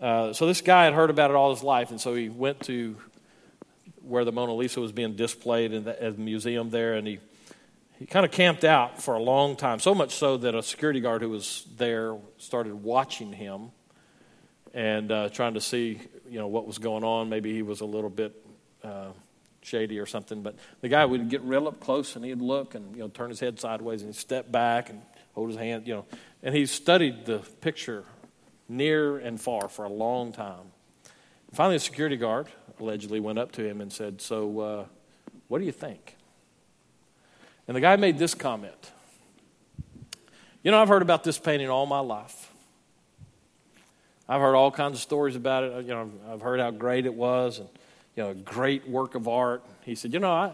Uh, 0.00 0.32
so 0.32 0.46
this 0.46 0.60
guy 0.60 0.84
had 0.84 0.94
heard 0.94 1.10
about 1.10 1.30
it 1.30 1.36
all 1.36 1.54
his 1.54 1.62
life, 1.62 1.90
and 1.90 2.00
so 2.00 2.14
he 2.14 2.28
went 2.28 2.60
to 2.60 2.96
where 4.02 4.24
the 4.24 4.32
Mona 4.32 4.54
Lisa 4.54 4.80
was 4.80 4.92
being 4.92 5.16
displayed 5.16 5.72
in 5.72 5.84
the, 5.84 6.02
at 6.02 6.16
the 6.16 6.22
museum 6.22 6.70
there, 6.70 6.94
and 6.94 7.06
he 7.06 7.18
he 7.98 8.04
kind 8.04 8.26
of 8.26 8.32
camped 8.32 8.64
out 8.64 9.02
for 9.02 9.14
a 9.14 9.22
long 9.22 9.56
time, 9.56 9.78
so 9.78 9.94
much 9.94 10.14
so 10.14 10.36
that 10.36 10.54
a 10.54 10.62
security 10.62 11.00
guard 11.00 11.22
who 11.22 11.30
was 11.30 11.66
there 11.78 12.16
started 12.38 12.74
watching 12.82 13.32
him 13.32 13.70
and 14.74 15.10
uh, 15.10 15.28
trying 15.30 15.54
to 15.54 15.62
see, 15.62 15.98
you 16.28 16.38
know, 16.38 16.46
what 16.46 16.66
was 16.66 16.76
going 16.76 17.04
on. 17.04 17.30
Maybe 17.30 17.54
he 17.54 17.62
was 17.62 17.80
a 17.80 17.86
little 17.86 18.10
bit 18.10 18.45
uh, 18.86 19.12
shady 19.62 19.98
or 19.98 20.06
something. 20.06 20.42
But 20.42 20.56
the 20.80 20.88
guy 20.88 21.04
would 21.04 21.28
get 21.28 21.42
real 21.42 21.68
up 21.68 21.80
close 21.80 22.16
and 22.16 22.24
he'd 22.24 22.40
look 22.40 22.74
and 22.74 22.94
you 22.94 23.02
know 23.02 23.08
turn 23.08 23.28
his 23.28 23.40
head 23.40 23.58
sideways 23.60 24.02
and 24.02 24.14
he'd 24.14 24.18
step 24.18 24.50
back 24.50 24.88
and 24.88 25.02
hold 25.34 25.50
his 25.50 25.58
hand, 25.58 25.86
you 25.86 25.94
know. 25.94 26.04
And 26.42 26.54
he 26.54 26.66
studied 26.66 27.26
the 27.26 27.38
picture 27.60 28.04
near 28.68 29.18
and 29.18 29.40
far 29.40 29.68
for 29.68 29.84
a 29.84 29.88
long 29.88 30.32
time. 30.32 30.72
Finally, 31.52 31.76
a 31.76 31.80
security 31.80 32.16
guard 32.16 32.48
allegedly 32.80 33.20
went 33.20 33.38
up 33.38 33.52
to 33.52 33.64
him 33.64 33.80
and 33.80 33.92
said, 33.92 34.20
So, 34.20 34.60
uh, 34.60 34.84
what 35.48 35.58
do 35.58 35.64
you 35.64 35.72
think? 35.72 36.16
And 37.68 37.76
the 37.76 37.80
guy 37.80 37.96
made 37.96 38.18
this 38.18 38.34
comment 38.34 38.92
You 40.62 40.70
know, 40.70 40.80
I've 40.80 40.88
heard 40.88 41.02
about 41.02 41.24
this 41.24 41.38
painting 41.38 41.68
all 41.68 41.86
my 41.86 42.00
life. 42.00 42.52
I've 44.28 44.40
heard 44.40 44.56
all 44.56 44.72
kinds 44.72 44.96
of 44.96 45.02
stories 45.02 45.36
about 45.36 45.62
it. 45.62 45.86
You 45.86 45.94
know, 45.94 46.10
I've 46.28 46.40
heard 46.40 46.58
how 46.58 46.72
great 46.72 47.06
it 47.06 47.14
was 47.14 47.60
and, 47.60 47.68
you 48.16 48.22
know, 48.22 48.30
a 48.30 48.34
great 48.34 48.88
work 48.88 49.14
of 49.14 49.28
art. 49.28 49.62
He 49.84 49.94
said, 49.94 50.12
You 50.12 50.18
know, 50.18 50.32
I, 50.32 50.52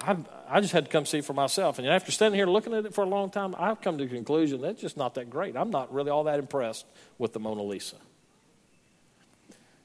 I, 0.00 0.16
I 0.48 0.60
just 0.60 0.72
had 0.72 0.86
to 0.86 0.90
come 0.90 1.06
see 1.06 1.20
for 1.20 1.34
myself. 1.34 1.78
And 1.78 1.86
after 1.86 2.10
standing 2.10 2.38
here 2.38 2.46
looking 2.46 2.74
at 2.74 2.86
it 2.86 2.94
for 2.94 3.04
a 3.04 3.08
long 3.08 3.30
time, 3.30 3.54
I've 3.58 3.80
come 3.80 3.98
to 3.98 4.04
the 4.04 4.14
conclusion 4.14 4.62
that's 4.62 4.80
just 4.80 4.96
not 4.96 5.14
that 5.14 5.30
great. 5.30 5.56
I'm 5.56 5.70
not 5.70 5.92
really 5.92 6.10
all 6.10 6.24
that 6.24 6.38
impressed 6.38 6.86
with 7.18 7.32
the 7.32 7.38
Mona 7.38 7.62
Lisa. 7.62 7.96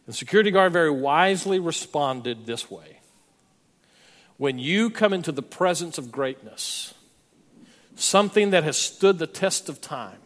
The 0.07 0.14
security 0.14 0.51
guard 0.51 0.74
very 0.74 0.89
wisely 0.89 1.59
responded 1.59 2.45
this 2.45 2.72
way 2.72 2.99
When 4.38 4.57
you 4.57 4.89
come 4.89 5.14
into 5.14 5.32
the 5.32 5.43
presence 5.43 5.97
of 5.97 6.12
greatness, 6.12 6.93
something 7.95 8.51
that 8.51 8.64
has 8.64 8.78
stood 8.78 9.20
the 9.20 9.28
test 9.28 9.68
of 9.70 9.82
time, 9.82 10.20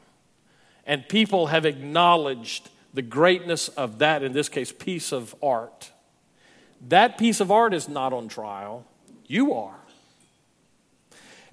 and 0.86 1.08
people 1.10 1.48
have 1.48 1.66
acknowledged 1.66 2.70
the 2.94 3.02
greatness 3.02 3.70
of 3.70 3.98
that, 4.00 4.24
in 4.24 4.32
this 4.32 4.48
case, 4.48 4.72
piece 4.72 5.12
of 5.12 5.36
art, 5.44 5.92
that 6.88 7.17
piece 7.17 7.39
of 7.39 7.51
art 7.51 7.73
is 7.73 7.89
not 7.89 8.13
on 8.13 8.28
trial. 8.28 8.86
You 9.28 9.53
are. 9.53 9.76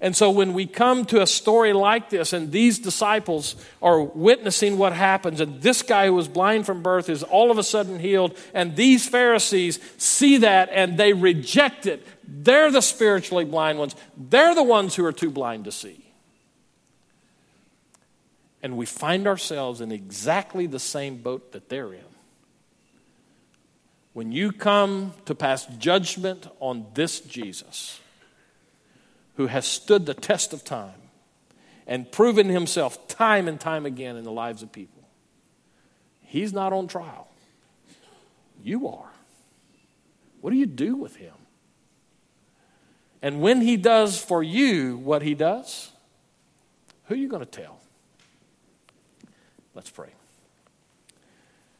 And 0.03 0.17
so 0.17 0.29
when 0.31 0.53
we 0.53 0.65
come 0.65 1.05
to 1.05 1.21
a 1.21 1.25
story 1.25 1.71
like 1.71 2.09
this, 2.09 2.33
and 2.33 2.51
these 2.51 2.77
disciples 2.77 3.55
are 3.81 4.01
witnessing 4.01 4.77
what 4.77 4.91
happens, 4.91 5.39
and 5.39 5.61
this 5.61 5.81
guy 5.81 6.07
who 6.07 6.13
was 6.13 6.27
blind 6.27 6.65
from 6.65 6.83
birth 6.83 7.07
is 7.07 7.23
all 7.23 7.51
of 7.51 7.57
a 7.57 7.63
sudden 7.63 7.99
healed, 7.99 8.37
and 8.53 8.75
these 8.75 9.07
Pharisees 9.07 9.79
see 9.97 10.39
that 10.39 10.67
and 10.73 10.97
they 10.97 11.13
reject 11.13 11.85
it. 11.85 12.05
They're 12.27 12.69
the 12.69 12.81
spiritually 12.81 13.45
blind 13.45 13.79
ones, 13.79 13.95
they're 14.17 14.53
the 14.53 14.61
ones 14.61 14.93
who 14.93 15.05
are 15.05 15.13
too 15.13 15.31
blind 15.31 15.63
to 15.65 15.71
see. 15.71 16.03
And 18.61 18.75
we 18.75 18.85
find 18.85 19.25
ourselves 19.25 19.79
in 19.79 19.93
exactly 19.93 20.67
the 20.67 20.79
same 20.79 21.15
boat 21.15 21.53
that 21.53 21.69
they're 21.69 21.93
in. 21.93 22.12
When 24.13 24.31
you 24.31 24.51
come 24.51 25.13
to 25.25 25.35
pass 25.35 25.65
judgment 25.77 26.47
on 26.59 26.85
this 26.93 27.19
Jesus, 27.19 27.99
who 29.35 29.47
has 29.47 29.65
stood 29.65 30.05
the 30.05 30.13
test 30.13 30.53
of 30.53 30.63
time 30.63 31.01
and 31.87 32.11
proven 32.11 32.49
himself 32.49 33.07
time 33.07 33.47
and 33.47 33.59
time 33.59 33.85
again 33.85 34.15
in 34.15 34.23
the 34.23 34.31
lives 34.31 34.61
of 34.63 34.71
people. 34.71 35.03
He's 36.21 36.53
not 36.53 36.73
on 36.73 36.87
trial. 36.87 37.27
You 38.63 38.87
are. 38.87 39.09
What 40.41 40.51
do 40.51 40.57
you 40.57 40.65
do 40.65 40.95
with 40.95 41.15
him? 41.15 41.33
And 43.21 43.41
when 43.41 43.61
he 43.61 43.77
does 43.77 44.19
for 44.19 44.43
you 44.43 44.97
what 44.97 45.21
he 45.21 45.33
does, 45.33 45.91
who 47.05 47.15
are 47.15 47.17
you 47.17 47.29
going 47.29 47.45
to 47.45 47.49
tell? 47.49 47.79
Let's 49.73 49.89
pray. 49.89 50.09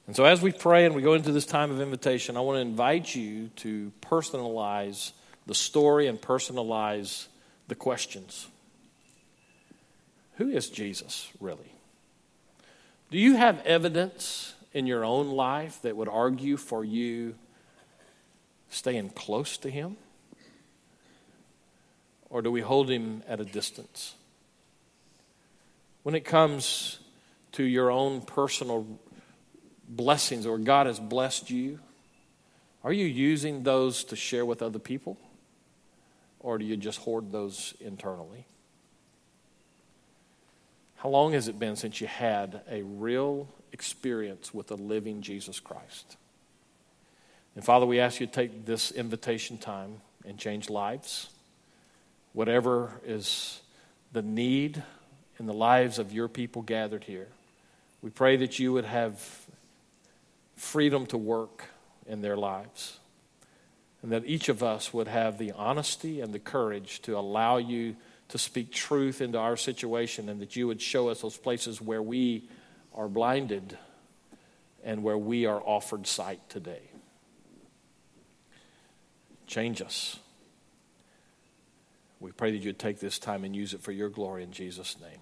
And 0.06 0.16
so, 0.16 0.26
as 0.26 0.41
we 0.41 0.51
pray 0.51 0.86
and 0.86 0.95
we 0.95 1.01
go 1.01 1.14
into 1.14 1.32
this 1.32 1.45
time 1.45 1.72
of 1.72 1.80
invitation, 1.80 2.36
I 2.36 2.41
want 2.41 2.58
to 2.58 2.62
invite 2.62 3.16
you 3.16 3.49
to 3.58 3.91
personalize 4.01 5.14
the 5.45 5.56
story 5.56 6.08
and 6.08 6.20
personalize 6.22 7.28
the 7.68 7.76
questions. 7.76 8.47
Who 10.38 10.49
is 10.49 10.70
Jesus, 10.70 11.32
really? 11.39 11.72
Do 13.12 13.18
you 13.18 13.36
have 13.36 13.66
evidence 13.66 14.56
in 14.74 14.88
your 14.88 15.06
own 15.06 15.30
life 15.30 15.82
that 15.84 15.95
would 15.95 16.10
argue 16.10 16.58
for 16.58 16.84
you 16.84 17.36
staying 18.70 19.12
close 19.12 19.58
to 19.60 19.70
Him? 19.70 19.95
Or 22.30 22.41
do 22.41 22.51
we 22.51 22.62
hold 22.62 22.89
Him 22.89 23.24
at 23.28 23.39
a 23.39 23.45
distance? 23.45 24.16
When 26.01 26.16
it 26.16 26.26
comes 26.26 26.99
to 27.54 27.64
your 27.64 27.91
own 27.91 28.22
personal 28.22 28.99
blessings 29.95 30.45
or 30.45 30.57
God 30.57 30.87
has 30.87 30.99
blessed 30.99 31.49
you, 31.49 31.79
are 32.83 32.93
you 32.93 33.05
using 33.05 33.63
those 33.63 34.03
to 34.05 34.15
share 34.15 34.45
with 34.45 34.61
other 34.61 34.79
people? 34.79 35.17
or 36.43 36.57
do 36.57 36.65
you 36.65 36.77
just 36.77 36.99
hoard 36.99 37.31
those 37.31 37.73
internally? 37.79 38.45
How 40.97 41.09
long 41.09 41.33
has 41.33 41.47
it 41.47 41.57
been 41.57 41.75
since 41.75 41.99
you 41.99 42.07
had 42.07 42.61
a 42.69 42.83
real 42.83 43.47
experience 43.71 44.53
with 44.53 44.67
the 44.67 44.77
living 44.77 45.21
Jesus 45.21 45.59
Christ? 45.59 46.17
And 47.55 47.63
Father, 47.63 47.85
we 47.85 47.99
ask 47.99 48.19
you 48.19 48.27
to 48.27 48.31
take 48.31 48.65
this 48.65 48.91
invitation 48.91 49.57
time 49.57 50.01
and 50.25 50.37
change 50.37 50.69
lives. 50.69 51.29
Whatever 52.33 52.91
is 53.05 53.61
the 54.11 54.21
need 54.21 54.83
in 55.39 55.45
the 55.45 55.53
lives 55.53 55.97
of 55.99 56.13
your 56.13 56.27
people 56.27 56.61
gathered 56.61 57.05
here, 57.05 57.27
we 58.01 58.09
pray 58.09 58.35
that 58.37 58.59
you 58.59 58.73
would 58.73 58.85
have 58.85 59.42
freedom 60.56 61.06
to 61.08 61.18
work 61.18 61.66
in 62.06 62.22
their 62.22 62.38
lives 62.38 62.99
and 64.04 64.12
that 64.12 64.26
each 64.26 64.49
of 64.49 64.62
us 64.62 64.93
would 64.93 65.08
have 65.08 65.38
the 65.38 65.54
honesty 65.54 66.20
and 66.20 66.34
the 66.34 66.39
courage 66.39 67.01
to 67.01 67.18
allow 67.18 67.58
you 67.58 67.95
to 68.28 68.38
speak 68.38 68.72
truth 68.72 69.22
into 69.22 69.39
our 69.39 69.56
situation 69.56 70.28
and 70.28 70.41
that 70.41 70.56
you 70.56 70.68
would 70.68 70.82
show 70.82 71.08
us 71.10 71.22
those 71.22 71.38
places 71.38 71.82
where 71.82 72.01
we 72.01 72.47
are 72.93 73.08
blinded 73.08 73.78
and 74.84 75.01
where 75.04 75.18
we 75.18 75.45
are 75.45 75.62
offered 75.62 76.06
sight 76.06 76.41
today. 76.49 76.82
Change 79.47 79.82
us. 79.82 80.20
We 82.20 82.32
pray 82.32 82.51
that 82.51 82.58
you'd 82.58 82.80
take 82.80 82.99
this 82.99 83.20
time 83.20 83.43
and 83.43 83.56
use 83.56 83.74
it 83.74 83.82
for 83.82 83.91
your 83.91 84.10
glory 84.10 84.43
in 84.43 84.51
Jesus' 84.51 84.97
name. 84.99 85.20